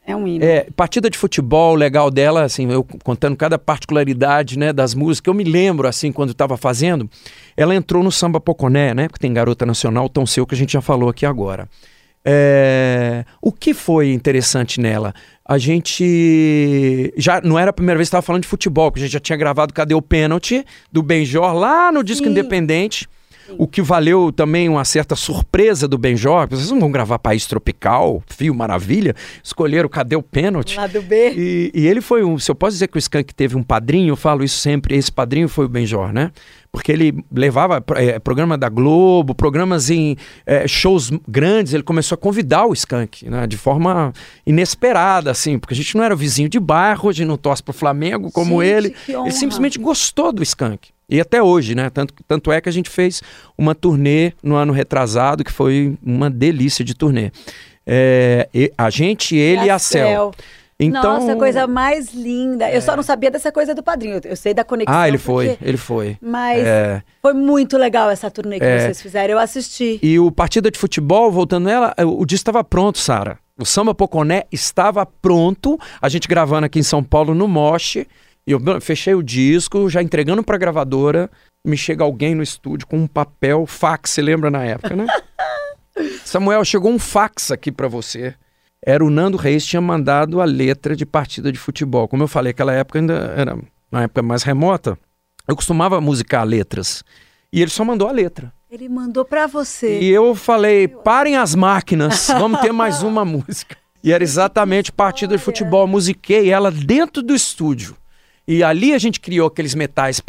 É 0.06 0.16
um 0.16 0.26
hino. 0.26 0.44
É, 0.44 0.68
partida 0.76 1.10
de 1.10 1.18
futebol 1.18 1.76
legal 1.76 2.10
dela, 2.10 2.44
assim, 2.44 2.72
eu 2.72 2.86
contando 3.04 3.36
cada 3.36 3.60
particularidade, 3.60 4.58
né, 4.58 4.72
das 4.72 4.94
músicas. 4.94 5.30
Eu 5.30 5.34
me 5.34 5.44
lembro, 5.44 5.86
assim, 5.86 6.14
quando 6.14 6.32
estava 6.32 6.56
fazendo, 6.56 7.10
ela 7.58 7.76
entrou 7.76 8.02
no 8.02 8.12
samba 8.12 8.40
poconé, 8.40 8.94
né, 8.94 9.10
porque 9.10 9.20
tem 9.20 9.34
Garota 9.34 9.66
Nacional, 9.66 10.08
Tom 10.08 10.26
Seu, 10.26 10.48
que 10.48 10.56
a 10.56 10.58
gente 10.58 10.72
já 10.72 10.82
falou 10.82 11.10
aqui 11.10 11.26
agora. 11.26 11.68
É... 12.30 13.24
O 13.42 13.54
que 13.54 13.74
foi 13.74 14.12
interessante 14.12 14.82
nela? 14.82 15.14
A 15.48 15.58
gente 15.58 17.14
já 17.16 17.40
não 17.42 17.58
era 17.58 17.70
a 17.70 17.74
primeira 17.74 17.98
vez 17.98 18.08
que 18.08 18.10
estava 18.10 18.22
falando 18.22 18.42
de 18.42 18.48
futebol, 18.48 18.92
que 18.92 19.00
a 19.00 19.04
gente 19.04 19.14
já 19.14 19.20
tinha 19.20 19.38
gravado 19.38 19.74
Cadê 19.74 19.94
o 19.94 20.02
Pênalti 20.02 20.66
do 20.92 21.02
Benjor 21.02 21.54
lá 21.54 21.92
no 21.92 22.04
disco 22.04 22.26
Sim. 22.26 22.32
Independente. 22.32 23.08
O 23.58 23.68
que 23.68 23.82
valeu 23.82 24.32
também 24.32 24.68
uma 24.70 24.84
certa 24.86 25.16
surpresa 25.16 25.88
do 25.88 25.98
Benjor. 25.98 26.48
Vocês 26.50 26.72
não 26.72 26.80
vão 26.80 26.92
gravar 26.92 27.20
País 27.20 27.46
Tropical, 27.46 28.24
Fio 28.28 28.54
Maravilha. 28.54 29.16
Escolheram 29.44 29.90
Cadê 29.90 30.16
o 30.16 30.24
Pênalti? 30.24 30.76
Lado 30.78 31.02
B. 31.02 31.34
E, 31.36 31.72
e 31.74 31.88
ele 31.88 32.02
foi 32.02 32.24
um. 32.24 32.38
Se 32.38 32.50
eu 32.50 32.56
posso 32.56 32.74
dizer 32.74 32.88
que 32.88 32.98
o 32.98 33.00
Skank 33.00 33.34
teve 33.34 33.56
um 33.56 33.64
padrinho, 33.64 34.12
eu 34.12 34.16
falo 34.16 34.44
isso 34.44 34.58
sempre. 34.58 34.96
Esse 34.96 35.12
padrinho 35.12 35.48
foi 35.48 35.66
o 35.66 35.70
Benjor, 35.70 36.12
né? 36.12 36.32
porque 36.72 36.92
ele 36.92 37.24
levava 37.32 37.84
é, 37.96 38.20
programa 38.20 38.58
da 38.58 38.70
Globo, 38.70 39.34
programas 39.34 39.90
em 39.90 40.16
é, 40.46 40.68
shows 40.68 41.10
grandes, 41.28 41.74
ele 41.74 41.82
começou 41.82 42.16
a 42.16 42.18
convidar 42.20 42.68
o 42.68 42.74
Skank, 42.74 43.28
né, 43.28 43.48
de 43.48 43.58
forma 43.58 44.14
inesperada, 44.46 45.32
assim, 45.32 45.58
porque 45.58 45.74
a 45.74 45.78
gente 45.78 45.96
não 45.98 46.04
era 46.04 46.16
vizinho 46.16 46.48
de 46.48 46.60
bairro, 46.60 47.10
a 47.10 47.14
gente 47.14 47.28
não 47.28 47.38
torce 47.38 47.64
pro 47.64 47.74
Flamengo 47.74 48.32
como 48.32 48.62
gente, 48.62 48.72
ele, 48.72 48.96
ele 49.08 49.32
simplesmente 49.32 49.80
gostou 49.80 50.32
do 50.32 50.44
Skank. 50.44 50.90
E 51.10 51.22
até 51.22 51.42
hoje, 51.42 51.74
né? 51.74 51.90
Tanto, 51.90 52.14
tanto 52.28 52.52
é 52.52 52.60
que 52.60 52.68
a 52.68 52.72
gente 52.72 52.90
fez 52.90 53.22
uma 53.58 53.74
turnê 53.74 54.34
no 54.44 54.56
ano 54.56 54.74
retrasado, 54.74 55.44
que 55.44 55.52
foi 55.52 55.98
uma 56.04 56.30
delícia 56.30 56.84
de 56.84 56.94
turnê. 56.94 57.32
É, 57.86 58.50
a 58.78 58.90
gente, 58.90 59.36
ele 59.36 59.62
e 59.62 59.64
a, 59.64 59.66
e 59.66 59.70
a 59.70 59.80
Cel. 59.80 60.08
Cel. 60.08 60.32
Então... 60.80 61.20
Nossa, 61.22 61.36
coisa 61.36 61.66
mais 61.66 62.14
linda. 62.14 62.70
É. 62.70 62.78
Eu 62.78 62.82
só 62.82 62.96
não 62.96 63.02
sabia 63.02 63.32
dessa 63.32 63.52
coisa 63.52 63.74
do 63.74 63.82
padrinho. 63.82 64.20
Eu 64.24 64.36
sei 64.36 64.54
da 64.54 64.64
conexão. 64.64 64.96
Ah, 64.96 65.08
ele 65.08 65.18
foi, 65.18 65.58
ele 65.62 65.78
foi. 65.78 66.18
Mas 66.22 66.60
é. 66.60 67.02
foi 67.22 67.34
muito 67.34 67.78
legal 67.78 68.10
essa 68.12 68.30
turnê 68.30 68.60
que 68.60 68.66
é. 68.66 68.82
vocês 68.82 69.02
fizeram. 69.02 69.34
Eu 69.34 69.40
assisti. 69.40 70.00
E 70.04 70.20
o 70.20 70.30
partida 70.30 70.70
de 70.70 70.78
futebol, 70.78 71.32
voltando 71.32 71.66
nela, 71.66 71.96
o 71.98 72.26
disco 72.26 72.42
estava 72.42 72.64
pronto, 72.64 73.00
Sara. 73.00 73.40
O 73.60 73.66
Samba 73.66 73.96
Poconé 73.96 74.44
estava 74.52 75.04
pronto. 75.04 75.80
A 76.00 76.10
gente 76.10 76.28
gravando 76.28 76.68
aqui 76.68 76.78
em 76.78 76.84
São 76.84 77.04
Paulo 77.04 77.34
no 77.34 77.48
Moche. 77.48 78.06
E 78.48 78.54
eu 78.54 78.82
fechei 78.82 79.14
o 79.14 79.22
disco, 79.22 79.90
já 79.90 80.02
entregando 80.02 80.42
para 80.42 80.56
a 80.56 80.60
gravadora. 80.60 81.30
Me 81.66 81.76
chega 81.76 82.04
alguém 82.04 82.34
no 82.34 82.42
estúdio 82.42 82.88
com 82.88 82.98
um 82.98 83.08
papel, 83.08 83.66
fax, 83.68 84.12
você 84.12 84.22
lembra 84.22 84.50
na 84.50 84.64
época, 84.64 84.96
né? 84.96 85.06
Samuel, 86.24 86.64
chegou 86.64 86.92
um 86.92 86.98
fax 86.98 87.52
aqui 87.52 87.72
para 87.72 87.88
você 87.88 88.34
era 88.82 89.04
o 89.04 89.10
Nando 89.10 89.38
Reis 89.38 89.66
tinha 89.66 89.82
mandado 89.82 90.40
a 90.40 90.46
letra 90.46 90.96
de 90.96 91.06
partida 91.06 91.52
de 91.52 91.60
futebol. 91.60 92.08
Como 92.08 92.24
eu 92.24 92.28
falei, 92.28 92.52
aquela 92.52 92.74
época 92.74 93.00
ainda 93.00 93.34
era 93.36 93.58
uma 93.92 94.04
época 94.04 94.22
mais 94.22 94.44
remota. 94.44 94.98
Eu 95.48 95.56
costumava 95.56 96.00
musicar 96.00 96.46
letras. 96.46 97.04
E 97.52 97.62
ele 97.62 97.72
só 97.72 97.84
mandou 97.84 98.08
a 98.08 98.12
letra. 98.12 98.54
Ele 98.70 98.88
mandou 98.90 99.26
para 99.26 99.48
você. 99.48 100.00
E 100.00 100.10
eu 100.10 100.36
falei: 100.36 100.88
parem 100.88 101.38
as 101.38 101.56
máquinas, 101.56 102.28
vamos 102.28 102.62
ter 102.62 102.72
mais 102.72 103.02
uma 103.02 103.24
música. 103.26 103.76
E 104.04 104.12
era 104.12 104.24
exatamente 104.24 104.92
partida 104.92 105.36
de 105.36 105.44
futebol. 105.44 105.82
Eu 105.82 105.88
musiquei 105.88 106.50
ela 106.50 106.70
dentro 106.70 107.24
do 107.24 107.34
estúdio. 107.34 107.96
E 108.48 108.64
ali 108.64 108.94
a 108.94 108.98
gente 108.98 109.20
criou 109.20 109.48
aqueles 109.48 109.76
metais. 109.76 110.22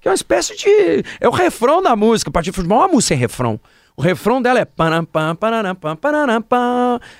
Que 0.00 0.08
é 0.08 0.10
uma 0.10 0.14
espécie 0.14 0.56
de. 0.56 1.04
É 1.20 1.28
o 1.28 1.30
refrão 1.30 1.80
da 1.80 1.94
música. 1.94 2.30
Partida 2.30 2.52
de 2.52 2.56
futebol 2.56 2.78
é 2.78 2.86
uma 2.86 2.92
música 2.92 3.14
sem 3.14 3.18
refrão. 3.18 3.60
O 3.96 4.02
refrão 4.02 4.42
dela 4.42 4.58
é 4.60 4.64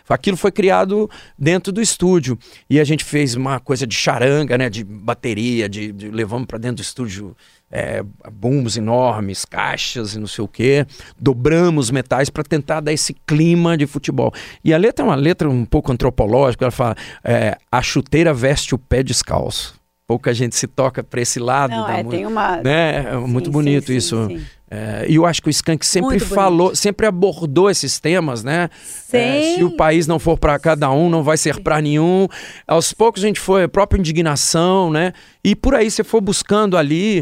Aquilo 0.09 0.37
foi 0.37 0.53
criado 0.53 1.09
dentro 1.39 1.73
do 1.73 1.81
estúdio. 1.81 2.39
E 2.69 2.79
a 2.79 2.85
gente 2.85 3.03
fez 3.03 3.35
uma 3.35 3.59
coisa 3.59 3.87
de 3.87 3.95
charanga, 3.95 4.59
né? 4.59 4.69
De 4.69 4.85
bateria, 4.85 5.69
de, 5.71 5.91
de 5.91 6.11
levamos 6.11 6.47
para 6.47 6.59
dentro 6.59 6.77
do 6.77 6.83
estúdio 6.83 7.35
é, 7.71 8.03
bumbos 8.33 8.77
enormes, 8.77 9.45
caixas 9.45 10.15
e 10.15 10.19
não 10.19 10.27
sei 10.27 10.45
o 10.45 10.49
quê. 10.49 10.87
Dobramos 11.19 11.91
metais 11.91 12.31
para 12.31 12.45
tentar 12.45 12.81
dar 12.81 12.93
esse 12.93 13.15
clima 13.27 13.77
de 13.77 13.87
futebol. 13.87 14.33
E 14.65 14.73
a 14.73 14.79
letra 14.79 15.05
é 15.05 15.09
uma 15.09 15.15
letra 15.15 15.49
um 15.49 15.65
pouco 15.65 15.93
antropológica. 15.93 16.65
Ela 16.65 16.73
fala: 16.73 16.97
é, 17.25 17.57
a 17.71 17.83
chuteira 17.83 18.33
veste 18.33 18.75
o 18.75 18.79
pé 18.79 19.03
descalço 19.03 19.77
pouca 20.07 20.33
gente 20.33 20.55
se 20.55 20.67
toca 20.67 21.03
para 21.03 21.21
esse 21.21 21.41
lado 21.41 21.73
Não, 21.73 21.85
da 21.85 21.99
é, 21.99 22.03
música. 22.03 22.17
Tem 22.17 22.27
uma... 22.27 22.57
né? 22.59 23.07
É 23.13 23.17
muito 23.17 23.47
sim, 23.47 23.51
bonito 23.51 23.87
sim, 23.87 23.97
isso. 23.97 24.27
Sim, 24.29 24.47
é, 24.69 25.07
e 25.09 25.15
eu 25.15 25.25
acho 25.25 25.41
que 25.41 25.49
o 25.49 25.51
Skank 25.51 25.87
sempre 25.87 26.19
falou, 26.19 26.75
sempre 26.75 27.07
abordou 27.07 27.71
esses 27.71 28.01
temas, 28.01 28.43
né? 28.43 28.69
É, 29.13 29.55
se 29.55 29.63
o 29.63 29.71
país 29.71 30.09
não 30.09 30.19
for 30.19 30.37
para 30.37 30.59
cada 30.59 30.91
um, 30.91 31.09
não 31.09 31.23
vai 31.23 31.37
ser 31.37 31.61
para 31.61 31.81
nenhum. 31.81 32.27
Aos 32.67 32.93
poucos 32.93 33.23
a 33.23 33.27
gente 33.29 33.39
foi 33.39 33.65
a 33.65 33.69
própria 33.69 33.99
indignação, 33.99 34.91
né? 34.91 35.13
E 35.45 35.55
por 35.55 35.75
aí 35.75 35.89
você 35.89 36.03
for 36.03 36.21
buscando 36.21 36.77
ali. 36.77 37.21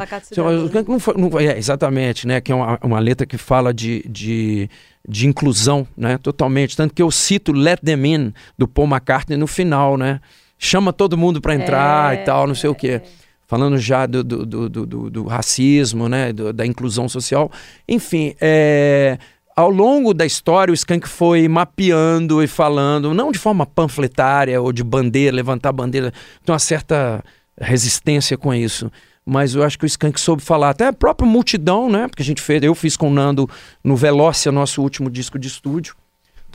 Não 0.89 0.99
foi, 0.99 1.15
não, 1.19 1.39
é, 1.39 1.59
exatamente, 1.59 2.27
né? 2.27 2.41
Que 2.41 2.51
é 2.51 2.55
uma, 2.55 2.79
uma 2.83 2.99
letra 2.99 3.27
que 3.27 3.37
fala 3.37 3.75
de, 3.75 4.03
de, 4.09 4.71
de 5.07 5.27
inclusão, 5.27 5.87
né? 5.95 6.17
Totalmente. 6.17 6.75
Tanto 6.75 6.95
que 6.95 7.03
eu 7.03 7.11
cito 7.11 7.53
Let 7.53 7.81
Them 7.85 8.07
In, 8.07 8.33
do 8.57 8.67
Paul 8.67 8.89
McCartney, 8.89 9.37
no 9.37 9.47
final, 9.47 9.99
né? 9.99 10.19
Chama 10.59 10.95
todo 10.95 11.19
mundo 11.19 11.43
para 11.43 11.55
entrar 11.55 12.15
e 12.17 12.21
é, 12.21 12.23
tal, 12.23 12.47
não 12.47 12.55
sei 12.55 12.71
o 12.71 12.75
quê. 12.75 13.03
É 13.05 13.24
falando 13.47 13.79
já 13.79 14.07
do, 14.07 14.25
do, 14.25 14.69
do, 14.69 15.11
do, 15.11 15.25
racismo, 15.25 16.09
né, 16.09 16.33
da 16.33 16.67
inclusão 16.67 17.09
social. 17.09 17.51
Enfim, 17.89 18.35
é, 18.41 19.19
ao 19.57 19.71
longo 19.71 20.13
da 20.13 20.27
história, 20.27 20.73
o 20.73 20.75
Skank 20.75 21.09
foi 21.09 21.47
mapeando 21.49 22.43
e 22.43 22.47
falando, 22.47 23.15
não 23.15 23.31
de 23.31 23.39
forma 23.39 23.65
panfletária 23.65 24.61
ou 24.61 24.73
de 24.73 24.83
bandeira, 24.83 25.37
levantar 25.37 25.73
bandeira, 25.73 26.13
tem 26.45 26.53
uma 26.53 26.59
certa 26.59 27.23
resistência 27.61 28.37
com 28.37 28.53
isso. 28.53 28.91
Mas 29.27 29.55
eu 29.55 29.63
acho 29.63 29.79
que 29.79 29.85
o 29.85 29.87
Skank 29.87 30.21
soube 30.21 30.43
falar, 30.43 30.71
até 30.71 30.89
a 30.89 30.93
própria 30.93 31.27
multidão, 31.27 31.89
né? 31.89 32.09
Porque 32.09 32.23
a 32.23 32.25
gente 32.25 32.43
fez, 32.43 32.63
eu 32.63 32.75
fiz 32.75 32.95
com 32.97 33.09
o 33.09 33.13
Nando 33.13 33.49
no 33.83 33.97
Velócia, 33.97 34.53
nosso 34.53 34.83
último 34.83 35.09
disco 35.11 35.39
de 35.39 35.49
estúdio 35.49 35.95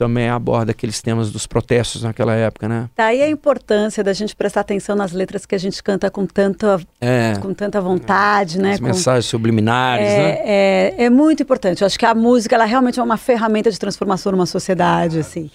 também 0.00 0.30
aborda 0.30 0.70
aqueles 0.70 1.02
temas 1.02 1.30
dos 1.30 1.46
protestos 1.46 2.02
naquela 2.02 2.34
época, 2.34 2.66
né? 2.66 2.88
Daí 2.96 3.22
a 3.22 3.28
importância 3.28 4.02
da 4.02 4.14
gente 4.14 4.34
prestar 4.34 4.60
atenção 4.62 4.96
nas 4.96 5.12
letras 5.12 5.44
que 5.44 5.54
a 5.54 5.58
gente 5.58 5.82
canta 5.82 6.10
com 6.10 6.24
tanta, 6.24 6.80
É. 6.98 7.34
com 7.38 7.52
tanta 7.52 7.82
vontade, 7.82 8.58
né? 8.58 8.72
As 8.72 8.80
Com- 8.80 8.86
mensagens 8.86 9.26
subliminares, 9.26 10.06
né? 10.08 10.30
é, 10.40 10.94
é, 10.98 11.04
é 11.04 11.10
muito 11.10 11.42
importante. 11.42 11.82
Eu 11.82 11.86
acho 11.86 11.98
que 11.98 12.06
a 12.06 12.14
música 12.14 12.54
ela 12.54 12.64
realmente 12.64 12.98
é 12.98 13.02
uma 13.02 13.18
ferramenta 13.18 13.70
de 13.70 13.78
transformação 13.78 14.32
numa 14.32 14.46
sociedade, 14.46 15.18
assim. 15.18 15.50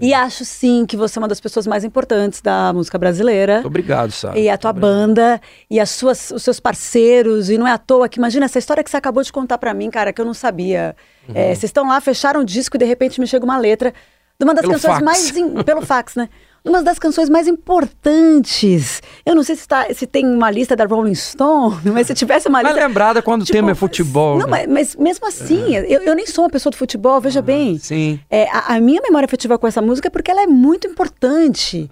E 0.00 0.14
acho 0.14 0.44
sim 0.44 0.84
que 0.86 0.96
você 0.96 1.18
é 1.18 1.20
uma 1.20 1.28
das 1.28 1.40
pessoas 1.40 1.66
mais 1.66 1.84
importantes 1.84 2.40
da 2.40 2.72
música 2.72 2.96
brasileira. 2.98 3.54
Muito 3.56 3.66
obrigado, 3.66 4.10
Sara. 4.10 4.38
E 4.38 4.48
a 4.48 4.56
tua 4.56 4.72
banda, 4.72 5.40
e 5.70 5.78
as 5.78 5.90
suas, 5.90 6.30
os 6.30 6.42
seus 6.42 6.58
parceiros, 6.60 7.50
e 7.50 7.58
não 7.58 7.66
é 7.66 7.72
à 7.72 7.78
toa 7.78 8.08
que, 8.08 8.18
imagina, 8.18 8.44
essa 8.46 8.58
história 8.58 8.82
que 8.82 8.90
você 8.90 8.96
acabou 8.96 9.22
de 9.22 9.32
contar 9.32 9.58
pra 9.58 9.74
mim, 9.74 9.90
cara, 9.90 10.12
que 10.12 10.20
eu 10.20 10.24
não 10.24 10.34
sabia. 10.34 10.96
Uhum. 11.28 11.34
É, 11.36 11.48
vocês 11.48 11.64
estão 11.64 11.88
lá, 11.88 12.00
fecharam 12.00 12.40
o 12.40 12.44
disco 12.44 12.76
e 12.76 12.78
de 12.78 12.84
repente 12.84 13.20
me 13.20 13.26
chega 13.26 13.44
uma 13.44 13.58
letra 13.58 13.92
de 14.38 14.44
uma 14.44 14.54
das 14.54 14.62
Pelo 14.62 14.74
canções 14.74 14.92
fax. 14.94 15.04
mais. 15.04 15.36
im- 15.36 15.62
pelo 15.62 15.82
fax, 15.82 16.14
né? 16.14 16.28
Uma 16.66 16.82
das 16.82 16.98
canções 16.98 17.28
mais 17.28 17.46
importantes. 17.46 19.00
Eu 19.24 19.34
não 19.34 19.42
sei 19.42 19.54
se, 19.56 19.68
tá, 19.68 19.86
se 19.94 20.06
tem 20.06 20.26
uma 20.26 20.50
lista 20.50 20.74
da 20.74 20.84
Rolling 20.84 21.14
Stone, 21.14 21.76
mas 21.92 22.06
se 22.08 22.14
tivesse 22.14 22.48
uma 22.48 22.62
Mas 22.62 22.72
lista. 22.72 22.86
lembrada 22.88 23.22
quando 23.22 23.42
o 23.42 23.44
Tipo, 23.44 23.56
tema 23.58 23.70
é 23.70 23.74
futebol. 23.74 24.38
Não, 24.38 24.46
né? 24.46 24.66
mas, 24.66 24.94
mas 24.94 24.96
mesmo 24.96 25.26
assim, 25.26 25.74
eu, 25.74 26.02
eu 26.02 26.14
nem 26.14 26.26
sou 26.26 26.44
uma 26.44 26.50
pessoa 26.50 26.70
do 26.70 26.76
futebol, 26.76 27.20
veja 27.20 27.40
bem. 27.40 27.78
Sim. 27.78 28.18
É, 28.28 28.48
a, 28.50 28.74
a 28.76 28.80
minha 28.80 29.00
memória 29.00 29.26
afetiva 29.26 29.56
com 29.58 29.66
essa 29.66 29.80
música 29.80 30.08
é 30.08 30.10
porque 30.10 30.30
ela 30.30 30.42
é 30.42 30.46
muito 30.46 30.86
importante. 30.86 31.88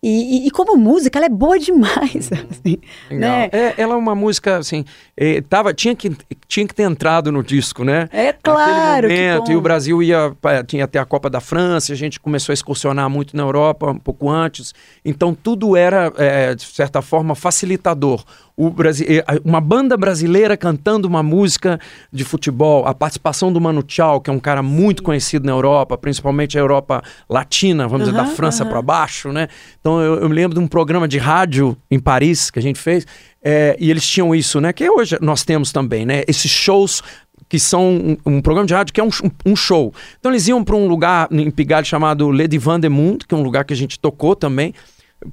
E, 0.00 0.44
e- 0.44 0.46
e 0.46 0.50
como 0.50 0.76
música, 0.76 1.18
ela 1.18 1.26
é 1.26 1.28
boa 1.28 1.58
demais. 1.58 2.30
assim, 2.32 2.78
Legal. 3.10 3.18
né? 3.30 3.48
É, 3.52 3.74
ela 3.76 3.94
é 3.94 3.96
uma 3.96 4.14
música, 4.14 4.58
assim, 4.58 4.84
eh, 5.16 5.40
tava, 5.40 5.74
tinha, 5.74 5.94
que, 5.94 6.12
tinha 6.46 6.66
que 6.66 6.74
ter 6.74 6.84
entrado 6.84 7.32
no 7.32 7.42
disco, 7.42 7.82
né? 7.82 8.08
É 8.12 8.32
claro, 8.32 9.08
momento, 9.08 9.50
e 9.50 9.56
o 9.56 9.60
Brasil 9.60 10.00
ia, 10.00 10.32
tinha 10.66 10.84
até 10.84 11.00
a 11.00 11.04
Copa 11.04 11.28
da 11.28 11.40
França, 11.40 11.92
a 11.92 11.96
gente 11.96 12.20
começou 12.20 12.52
a 12.52 12.54
excursionar 12.54 13.10
muito 13.10 13.36
na 13.36 13.42
Europa, 13.42 13.90
um 13.90 13.98
pouco 13.98 14.30
antes. 14.30 14.72
Então, 15.04 15.34
tudo 15.34 15.76
era, 15.76 16.12
eh, 16.16 16.54
de 16.54 16.62
certa 16.64 17.02
forma, 17.02 17.34
facilitador. 17.34 18.24
Eh, 18.58 19.24
uma 19.44 19.60
banda 19.60 19.96
brasileira 19.96 20.56
cantando 20.56 21.06
uma 21.06 21.22
música 21.22 21.78
de 22.12 22.24
futebol, 22.24 22.84
a 22.86 22.92
participação 22.92 23.52
do 23.52 23.60
Manu 23.60 23.84
Chao, 23.86 24.20
que 24.20 24.28
é 24.28 24.32
um 24.32 24.40
cara 24.40 24.64
muito 24.64 25.00
conhecido 25.00 25.46
na 25.46 25.52
Europa, 25.52 25.96
principalmente 25.96 26.58
a 26.58 26.60
Europa 26.60 27.00
Latina, 27.30 27.86
vamos 27.86 28.08
dizer, 28.08 28.16
da 28.16 28.26
França 28.26 28.64
aham. 28.64 28.72
para 28.72 28.82
baixo, 28.82 29.32
né? 29.32 29.46
Então 29.80 30.00
eu, 30.00 30.16
eu 30.16 30.28
me 30.28 30.34
lembro 30.34 30.58
de 30.58 30.64
um 30.64 30.66
programa 30.66 31.06
de 31.06 31.18
rádio 31.18 31.76
em 31.88 32.00
Paris 32.00 32.50
que 32.50 32.58
a 32.58 32.62
gente 32.62 32.80
fez, 32.80 33.06
é, 33.40 33.76
e 33.78 33.92
eles 33.92 34.04
tinham 34.04 34.34
isso, 34.34 34.60
né? 34.60 34.72
Que 34.72 34.90
hoje 34.90 35.16
nós 35.20 35.44
temos 35.44 35.70
também, 35.70 36.04
né? 36.04 36.24
Esses 36.26 36.50
shows 36.50 37.00
que 37.48 37.60
são 37.60 37.92
um, 37.92 38.16
um 38.26 38.42
programa 38.42 38.66
de 38.66 38.74
rádio 38.74 38.92
que 38.92 39.00
é 39.00 39.04
um, 39.04 39.10
um 39.46 39.54
show. 39.54 39.94
Então 40.18 40.32
eles 40.32 40.48
iam 40.48 40.64
para 40.64 40.74
um 40.74 40.88
lugar 40.88 41.28
em 41.30 41.50
Pigalle 41.50 41.86
chamado 41.86 42.28
Le 42.30 42.48
Divan 42.48 42.80
de 42.80 42.88
Monde, 42.88 43.24
que 43.24 43.34
é 43.34 43.38
um 43.38 43.42
lugar 43.42 43.64
que 43.64 43.72
a 43.72 43.76
gente 43.76 44.00
tocou 44.00 44.34
também. 44.34 44.74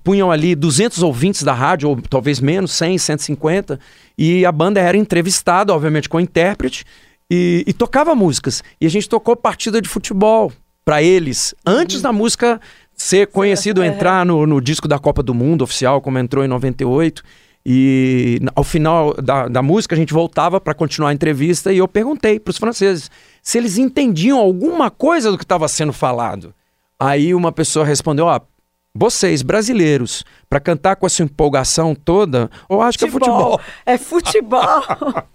Punham 0.03 0.31
ali 0.31 0.55
200 0.55 1.03
ouvintes 1.03 1.43
da 1.43 1.53
rádio, 1.53 1.89
ou 1.89 2.01
talvez 2.01 2.39
menos, 2.39 2.71
100, 2.71 2.97
150, 2.97 3.79
e 4.17 4.45
a 4.45 4.51
banda 4.51 4.79
era 4.79 4.97
entrevistada, 4.97 5.73
obviamente, 5.73 6.09
com 6.09 6.17
o 6.17 6.21
intérprete, 6.21 6.85
e, 7.29 7.63
e 7.67 7.73
tocava 7.73 8.15
músicas. 8.15 8.63
E 8.79 8.85
a 8.85 8.89
gente 8.89 9.07
tocou 9.07 9.35
partida 9.35 9.81
de 9.81 9.87
futebol 9.89 10.51
para 10.83 11.01
eles, 11.01 11.55
antes 11.65 12.01
da 12.01 12.13
música 12.13 12.59
ser 12.95 13.27
conhecido, 13.27 13.83
é. 13.83 13.87
entrar 13.87 14.25
no, 14.25 14.45
no 14.45 14.61
disco 14.61 14.87
da 14.87 14.97
Copa 14.97 15.21
do 15.21 15.33
Mundo 15.33 15.63
oficial, 15.63 16.01
como 16.01 16.17
entrou 16.17 16.43
em 16.43 16.47
98. 16.47 17.23
E 17.67 18.39
ao 18.55 18.63
final 18.63 19.15
da, 19.15 19.47
da 19.47 19.61
música 19.63 19.95
a 19.95 19.97
gente 19.97 20.13
voltava 20.13 20.61
para 20.61 20.75
continuar 20.75 21.09
a 21.09 21.13
entrevista 21.13 21.73
e 21.73 21.79
eu 21.79 21.87
perguntei 21.87 22.39
para 22.39 22.51
os 22.51 22.57
franceses 22.57 23.09
se 23.41 23.57
eles 23.57 23.79
entendiam 23.79 24.37
alguma 24.37 24.91
coisa 24.91 25.31
do 25.31 25.37
que 25.37 25.43
estava 25.43 25.67
sendo 25.67 25.91
falado. 25.91 26.53
Aí 26.99 27.33
uma 27.33 27.51
pessoa 27.51 27.83
respondeu: 27.83 28.25
ó, 28.25 28.39
vocês 28.95 29.41
brasileiros, 29.41 30.23
para 30.49 30.61
cantar 30.61 30.95
com 30.95 31.05
essa 31.05 31.21
empolgação 31.21 31.93
toda, 31.93 32.49
eu 32.69 32.81
acho 32.81 32.97
que 32.97 33.05
é 33.05 33.11
futebol. 33.11 33.59
É 33.85 33.97
futebol. 33.97 34.83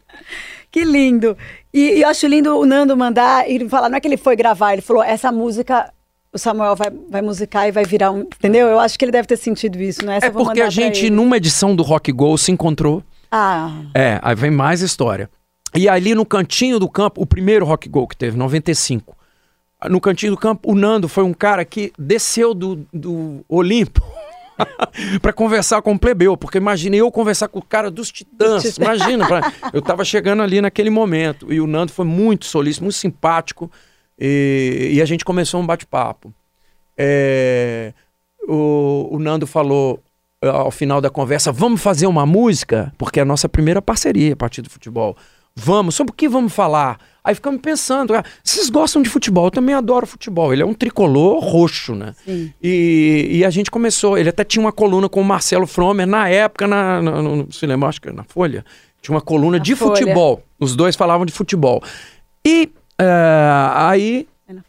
que 0.72 0.82
lindo. 0.82 1.36
E, 1.72 1.98
e 1.98 2.02
eu 2.02 2.08
acho 2.08 2.26
lindo 2.26 2.58
o 2.58 2.64
Nando 2.64 2.96
mandar 2.96 3.48
e 3.48 3.68
falar, 3.68 3.90
não 3.90 3.98
é 3.98 4.00
que 4.00 4.08
ele 4.08 4.16
foi 4.16 4.34
gravar, 4.34 4.72
ele 4.72 4.82
falou, 4.82 5.02
essa 5.02 5.30
música 5.30 5.92
o 6.32 6.38
Samuel 6.38 6.76
vai, 6.76 6.90
vai 7.10 7.22
musicar 7.22 7.68
e 7.68 7.72
vai 7.72 7.84
virar 7.84 8.12
um. 8.12 8.20
Entendeu? 8.20 8.68
Eu 8.68 8.78
acho 8.78 8.98
que 8.98 9.04
ele 9.04 9.12
deve 9.12 9.26
ter 9.26 9.36
sentido 9.36 9.80
isso, 9.80 10.04
não 10.04 10.12
é? 10.12 10.16
Essa 10.18 10.26
É 10.26 10.30
porque 10.30 10.60
a 10.60 10.70
gente, 10.70 11.10
numa 11.10 11.36
edição 11.36 11.74
do 11.74 11.82
Rock 11.82 12.12
Go, 12.12 12.38
se 12.38 12.52
encontrou. 12.52 13.02
Ah, 13.30 13.70
É, 13.94 14.18
aí 14.22 14.34
vem 14.34 14.50
mais 14.50 14.80
história. 14.80 15.28
E 15.74 15.88
ali 15.88 16.14
no 16.14 16.24
cantinho 16.24 16.78
do 16.78 16.88
campo, 16.88 17.20
o 17.20 17.26
primeiro 17.26 17.64
Rock 17.64 17.88
Go 17.88 18.06
que 18.06 18.16
teve, 18.16 18.36
95. 18.36 19.16
No 19.88 20.00
cantinho 20.00 20.32
do 20.32 20.38
campo, 20.38 20.70
o 20.70 20.74
Nando 20.74 21.08
foi 21.08 21.24
um 21.24 21.32
cara 21.32 21.64
que 21.64 21.92
desceu 21.98 22.52
do, 22.52 22.86
do 22.92 23.44
Olimpo 23.48 24.02
pra 25.22 25.32
conversar 25.32 25.80
com 25.82 25.92
o 25.92 25.98
plebeu. 25.98 26.36
Porque 26.36 26.58
imaginei 26.58 27.00
eu 27.00 27.10
conversar 27.10 27.48
com 27.48 27.58
o 27.60 27.64
cara 27.64 27.90
dos 27.90 28.10
Titãs. 28.12 28.76
Imagina, 28.76 29.26
pra- 29.26 29.52
eu 29.72 29.80
tava 29.80 30.04
chegando 30.04 30.42
ali 30.42 30.60
naquele 30.60 30.90
momento. 30.90 31.52
E 31.52 31.60
o 31.60 31.66
Nando 31.66 31.92
foi 31.92 32.04
muito 32.04 32.44
solícito, 32.46 32.84
muito 32.84 32.96
simpático. 32.96 33.70
E, 34.18 34.90
e 34.94 35.00
a 35.02 35.04
gente 35.06 35.24
começou 35.24 35.60
um 35.60 35.66
bate-papo. 35.66 36.32
É, 36.96 37.94
o, 38.46 39.08
o 39.12 39.18
Nando 39.18 39.46
falou 39.46 39.98
eh, 40.42 40.48
ao 40.48 40.70
final 40.70 41.00
da 41.00 41.08
conversa: 41.08 41.50
vamos 41.50 41.80
fazer 41.80 42.06
uma 42.06 42.26
música? 42.26 42.92
Porque 42.98 43.18
é 43.18 43.22
a 43.22 43.26
nossa 43.26 43.48
primeira 43.48 43.80
parceria, 43.80 44.34
a 44.34 44.36
partir 44.36 44.60
do 44.60 44.68
futebol. 44.68 45.16
Vamos, 45.54 45.94
sobre 45.94 46.12
o 46.12 46.14
que 46.14 46.28
vamos 46.28 46.52
falar? 46.52 46.98
Aí 47.22 47.34
ficamos 47.34 47.60
pensando, 47.60 48.14
ah, 48.14 48.24
vocês 48.42 48.70
gostam 48.70 49.02
de 49.02 49.10
futebol? 49.10 49.46
Eu 49.46 49.50
também 49.50 49.74
adoro 49.74 50.06
futebol. 50.06 50.52
Ele 50.52 50.62
é 50.62 50.66
um 50.66 50.72
tricolor 50.72 51.38
roxo, 51.38 51.94
né? 51.94 52.14
Sim. 52.24 52.52
E, 52.62 53.28
e 53.30 53.44
a 53.44 53.50
gente 53.50 53.70
começou, 53.70 54.16
ele 54.16 54.30
até 54.30 54.42
tinha 54.42 54.64
uma 54.64 54.72
coluna 54.72 55.08
com 55.08 55.20
o 55.20 55.24
Marcelo 55.24 55.66
Fromer, 55.66 56.06
na 56.06 56.28
época, 56.28 56.66
na, 56.66 57.02
na, 57.02 57.22
no 57.22 57.52
cinema, 57.52 57.88
acho 57.88 58.00
que 58.00 58.10
na 58.10 58.24
Folha, 58.24 58.64
tinha 59.02 59.14
uma 59.14 59.20
coluna 59.20 59.58
Na 59.58 59.62
de 59.62 59.76
Folha. 59.76 59.96
futebol. 59.96 60.42
Os 60.58 60.74
dois 60.74 60.96
falavam 60.96 61.26
de 61.26 61.32
futebol. 61.32 61.82
E 62.44 62.70
eh, 62.98 63.70
aí 63.74 64.28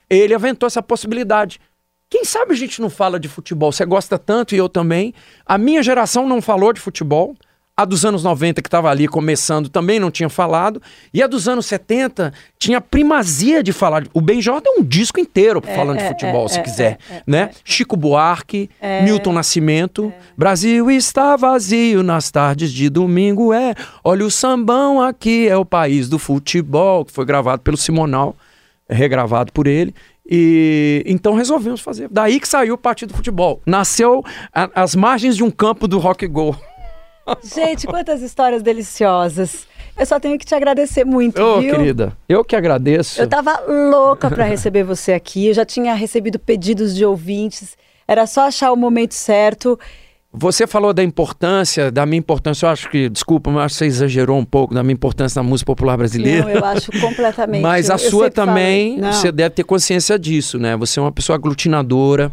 ele 0.09 0.33
aventou 0.33 0.67
essa 0.67 0.81
possibilidade. 0.81 1.59
Quem 2.09 2.25
sabe 2.25 2.51
a 2.51 2.57
gente 2.57 2.81
não 2.81 2.89
fala 2.89 3.17
de 3.17 3.29
futebol? 3.29 3.71
Você 3.71 3.85
gosta 3.85 4.19
tanto 4.19 4.53
e 4.53 4.57
eu 4.57 4.67
também. 4.67 5.13
A 5.45 5.57
minha 5.57 5.81
geração 5.81 6.27
não 6.27 6.41
falou 6.41 6.73
de 6.73 6.81
futebol. 6.81 7.35
A 7.81 7.85
dos 7.85 8.05
anos 8.05 8.23
90, 8.23 8.61
que 8.61 8.67
estava 8.67 8.91
ali 8.91 9.07
começando, 9.07 9.67
também 9.67 9.99
não 9.99 10.11
tinha 10.11 10.29
falado. 10.29 10.79
E 11.11 11.23
a 11.23 11.25
dos 11.25 11.47
anos 11.47 11.65
70 11.65 12.31
tinha 12.59 12.79
primazia 12.79 13.63
de 13.63 13.73
falar. 13.73 14.03
O 14.13 14.21
Benjó 14.21 14.59
deu 14.59 14.73
um 14.77 14.83
disco 14.83 15.19
inteiro 15.19 15.59
falando 15.65 15.97
de 15.97 16.03
é, 16.03 16.07
futebol, 16.09 16.45
é, 16.45 16.49
se 16.49 16.59
é, 16.59 16.61
quiser. 16.61 16.97
é, 17.09 17.15
é, 17.15 17.23
né? 17.25 17.49
é. 17.51 17.51
Chico 17.65 17.97
Buarque, 17.97 18.69
Milton 19.03 19.33
Nascimento. 19.33 20.13
Brasil 20.37 20.91
está 20.91 21.35
vazio 21.35 22.03
nas 22.03 22.29
tardes 22.29 22.71
de 22.71 22.87
domingo. 22.87 23.51
É, 23.51 23.73
olha 24.03 24.25
o 24.27 24.29
sambão 24.29 25.01
aqui, 25.01 25.47
é 25.47 25.57
o 25.57 25.65
país 25.65 26.07
do 26.07 26.19
futebol, 26.19 27.03
que 27.03 27.11
foi 27.11 27.25
gravado 27.25 27.63
pelo 27.63 27.77
Simonal 27.77 28.35
regravado 28.87 29.51
por 29.51 29.65
ele. 29.65 29.95
E 30.29 31.03
então 31.07 31.33
resolvemos 31.33 31.81
fazer. 31.81 32.07
Daí 32.11 32.39
que 32.39 32.47
saiu 32.47 32.75
o 32.75 32.77
Partido 32.77 33.09
do 33.09 33.15
Futebol. 33.15 33.59
Nasceu 33.65 34.23
a- 34.53 34.69
às 34.75 34.93
margens 34.95 35.35
de 35.35 35.43
um 35.43 35.49
campo 35.49 35.87
do 35.87 35.97
Rock 35.97 36.27
Go. 36.27 36.55
Gente, 37.43 37.87
quantas 37.87 38.21
histórias 38.21 38.61
deliciosas. 38.61 39.67
Eu 39.97 40.05
só 40.05 40.19
tenho 40.19 40.37
que 40.39 40.45
te 40.45 40.55
agradecer 40.55 41.05
muito, 41.05 41.41
Ô, 41.41 41.59
viu? 41.59 41.75
querida, 41.75 42.17
eu 42.27 42.43
que 42.43 42.55
agradeço. 42.55 43.21
Eu 43.21 43.27
tava 43.27 43.61
louca 43.67 44.29
pra 44.29 44.45
receber 44.45 44.83
você 44.83 45.13
aqui. 45.13 45.47
Eu 45.47 45.53
já 45.53 45.65
tinha 45.65 45.93
recebido 45.93 46.39
pedidos 46.39 46.95
de 46.95 47.05
ouvintes. 47.05 47.77
Era 48.07 48.25
só 48.25 48.47
achar 48.47 48.71
o 48.71 48.75
momento 48.75 49.13
certo. 49.13 49.77
Você 50.33 50.65
falou 50.65 50.93
da 50.93 51.03
importância, 51.03 51.91
da 51.91 52.05
minha 52.05 52.19
importância, 52.19 52.65
eu 52.65 52.69
acho 52.69 52.89
que, 52.89 53.09
desculpa, 53.09 53.51
mas 53.51 53.65
acho 53.65 53.73
que 53.75 53.79
você 53.79 53.85
exagerou 53.85 54.39
um 54.39 54.45
pouco 54.45 54.73
da 54.73 54.81
minha 54.81 54.93
importância 54.93 55.43
na 55.43 55.47
música 55.47 55.65
popular 55.65 55.97
brasileira. 55.97 56.45
Não, 56.45 56.49
eu 56.49 56.63
acho 56.63 56.89
completamente. 57.01 57.61
Mas 57.61 57.89
a 57.89 57.95
eu 57.95 57.99
sua 57.99 58.31
também, 58.31 58.97
você 59.01 59.29
deve 59.29 59.49
ter 59.49 59.65
consciência 59.65 60.17
disso, 60.17 60.57
né? 60.57 60.77
Você 60.77 60.99
é 60.99 61.03
uma 61.03 61.11
pessoa 61.11 61.35
aglutinadora, 61.35 62.31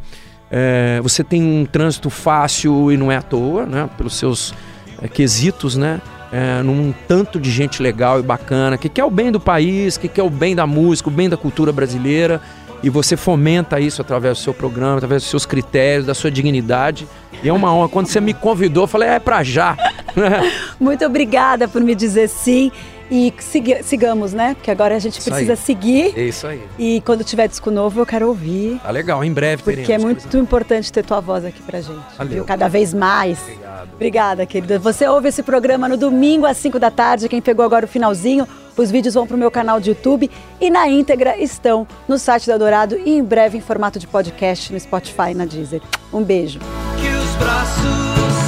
é, 0.49 1.01
você 1.03 1.25
tem 1.25 1.43
um 1.43 1.67
trânsito 1.67 2.09
fácil 2.09 2.93
e 2.93 2.97
não 2.97 3.11
é 3.11 3.17
à 3.17 3.23
toa, 3.23 3.67
né? 3.67 3.91
Pelos 3.97 4.15
seus 4.15 4.55
é, 5.01 5.09
quesitos, 5.09 5.77
né? 5.77 6.01
É, 6.31 6.63
num 6.63 6.93
tanto 7.07 7.41
de 7.41 7.51
gente 7.51 7.83
legal 7.83 8.21
e 8.21 8.23
bacana, 8.23 8.77
que 8.77 8.89
quer 8.89 9.05
o 9.05 9.11
bem 9.11 9.33
do 9.33 9.41
país, 9.41 9.97
que 9.97 10.09
quer 10.09 10.23
o 10.23 10.29
bem 10.29 10.55
da 10.55 10.67
música, 10.67 11.09
o 11.09 11.13
bem 11.13 11.29
da 11.29 11.37
cultura 11.37 11.73
brasileira. 11.73 12.41
E 12.83 12.89
você 12.89 13.17
fomenta 13.17 13.81
isso 13.81 14.01
através 14.01 14.39
do 14.39 14.43
seu 14.45 14.55
programa, 14.55 14.99
através 14.99 15.23
dos 15.23 15.31
seus 15.31 15.45
critérios, 15.45 16.07
da 16.07 16.15
sua 16.15 16.31
dignidade. 16.31 17.09
E 17.43 17.49
é 17.49 17.53
uma 17.53 17.75
honra. 17.75 17.89
Quando 17.89 18.07
você 18.07 18.21
me 18.21 18.33
convidou, 18.33 18.85
eu 18.85 18.89
falei, 18.89 19.09
é 19.09 19.19
pra 19.19 19.43
já. 19.43 19.77
Muito 20.79 21.05
obrigada 21.05 21.69
por 21.69 21.83
me 21.83 21.95
dizer 21.95 22.29
sim. 22.29 22.71
E 23.11 23.33
siga- 23.39 23.83
sigamos, 23.83 24.33
né? 24.33 24.55
Porque 24.55 24.71
agora 24.71 24.95
a 24.97 24.99
gente 24.99 25.21
precisa 25.23 25.57
seguir. 25.57 26.13
é 26.17 26.23
isso 26.25 26.47
aí. 26.47 26.63
E 26.79 27.01
quando 27.07 27.25
tiver 27.25 27.49
disco 27.49 27.71
novo, 27.71 28.01
eu 28.01 28.07
quero 28.07 28.29
ouvir. 28.29 28.79
Tá 28.83 28.91
legal, 28.91 29.25
em 29.25 29.33
breve 29.33 29.63
Porque 29.63 29.83
teremos 29.83 30.03
é 30.05 30.07
muito 30.07 30.37
importante 30.39 30.93
ter 30.93 31.05
tua 31.05 31.21
voz 31.21 31.45
aqui 31.45 31.63
pra 31.63 31.81
gente. 31.81 31.99
Valeu. 32.19 32.35
Viu? 32.35 32.45
Cada 32.45 32.69
vez 32.69 32.93
mais. 32.93 33.39
Obrigado. 33.43 33.89
Obrigada, 33.95 34.47
querida. 34.47 34.79
Você 34.79 35.07
ouve 35.09 35.29
esse 35.29 35.43
programa 35.43 35.89
no 35.89 35.97
domingo 35.97 36.45
às 36.47 36.57
5 36.59 36.79
da 36.79 36.91
tarde. 36.91 37.29
Quem 37.29 37.41
pegou 37.41 37.65
agora 37.65 37.85
o 37.85 37.89
finalzinho, 37.89 38.47
Os 38.77 38.93
vídeos 38.93 39.15
vão 39.15 39.27
para 39.27 39.35
o 39.35 39.39
meu 39.39 39.51
canal 39.51 39.81
de 39.81 39.91
YouTube 39.91 40.31
e 40.61 40.71
na 40.71 40.87
íntegra 40.89 41.37
estão 41.37 41.85
no 42.07 42.17
site 42.17 42.47
da 42.47 42.57
Dourado 42.57 42.97
e 43.05 43.11
em 43.19 43.25
breve 43.25 43.59
em 43.59 43.61
formato 43.61 43.99
de 43.99 44.07
podcast 44.07 44.73
no 44.73 44.79
Spotify 44.79 45.33
e 45.33 45.35
na 45.35 45.47
Deezer. 45.47 45.81
Um 46.13 46.23
beijo. 46.23 46.61
que 46.61 47.09
os 47.09 47.35
braços 47.35 47.83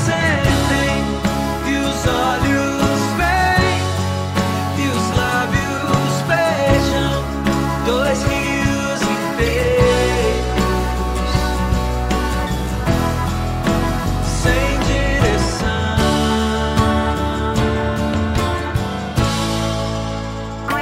sentem, 0.04 1.04
que 1.64 1.78
os 1.80 2.06
olhos 2.06 2.49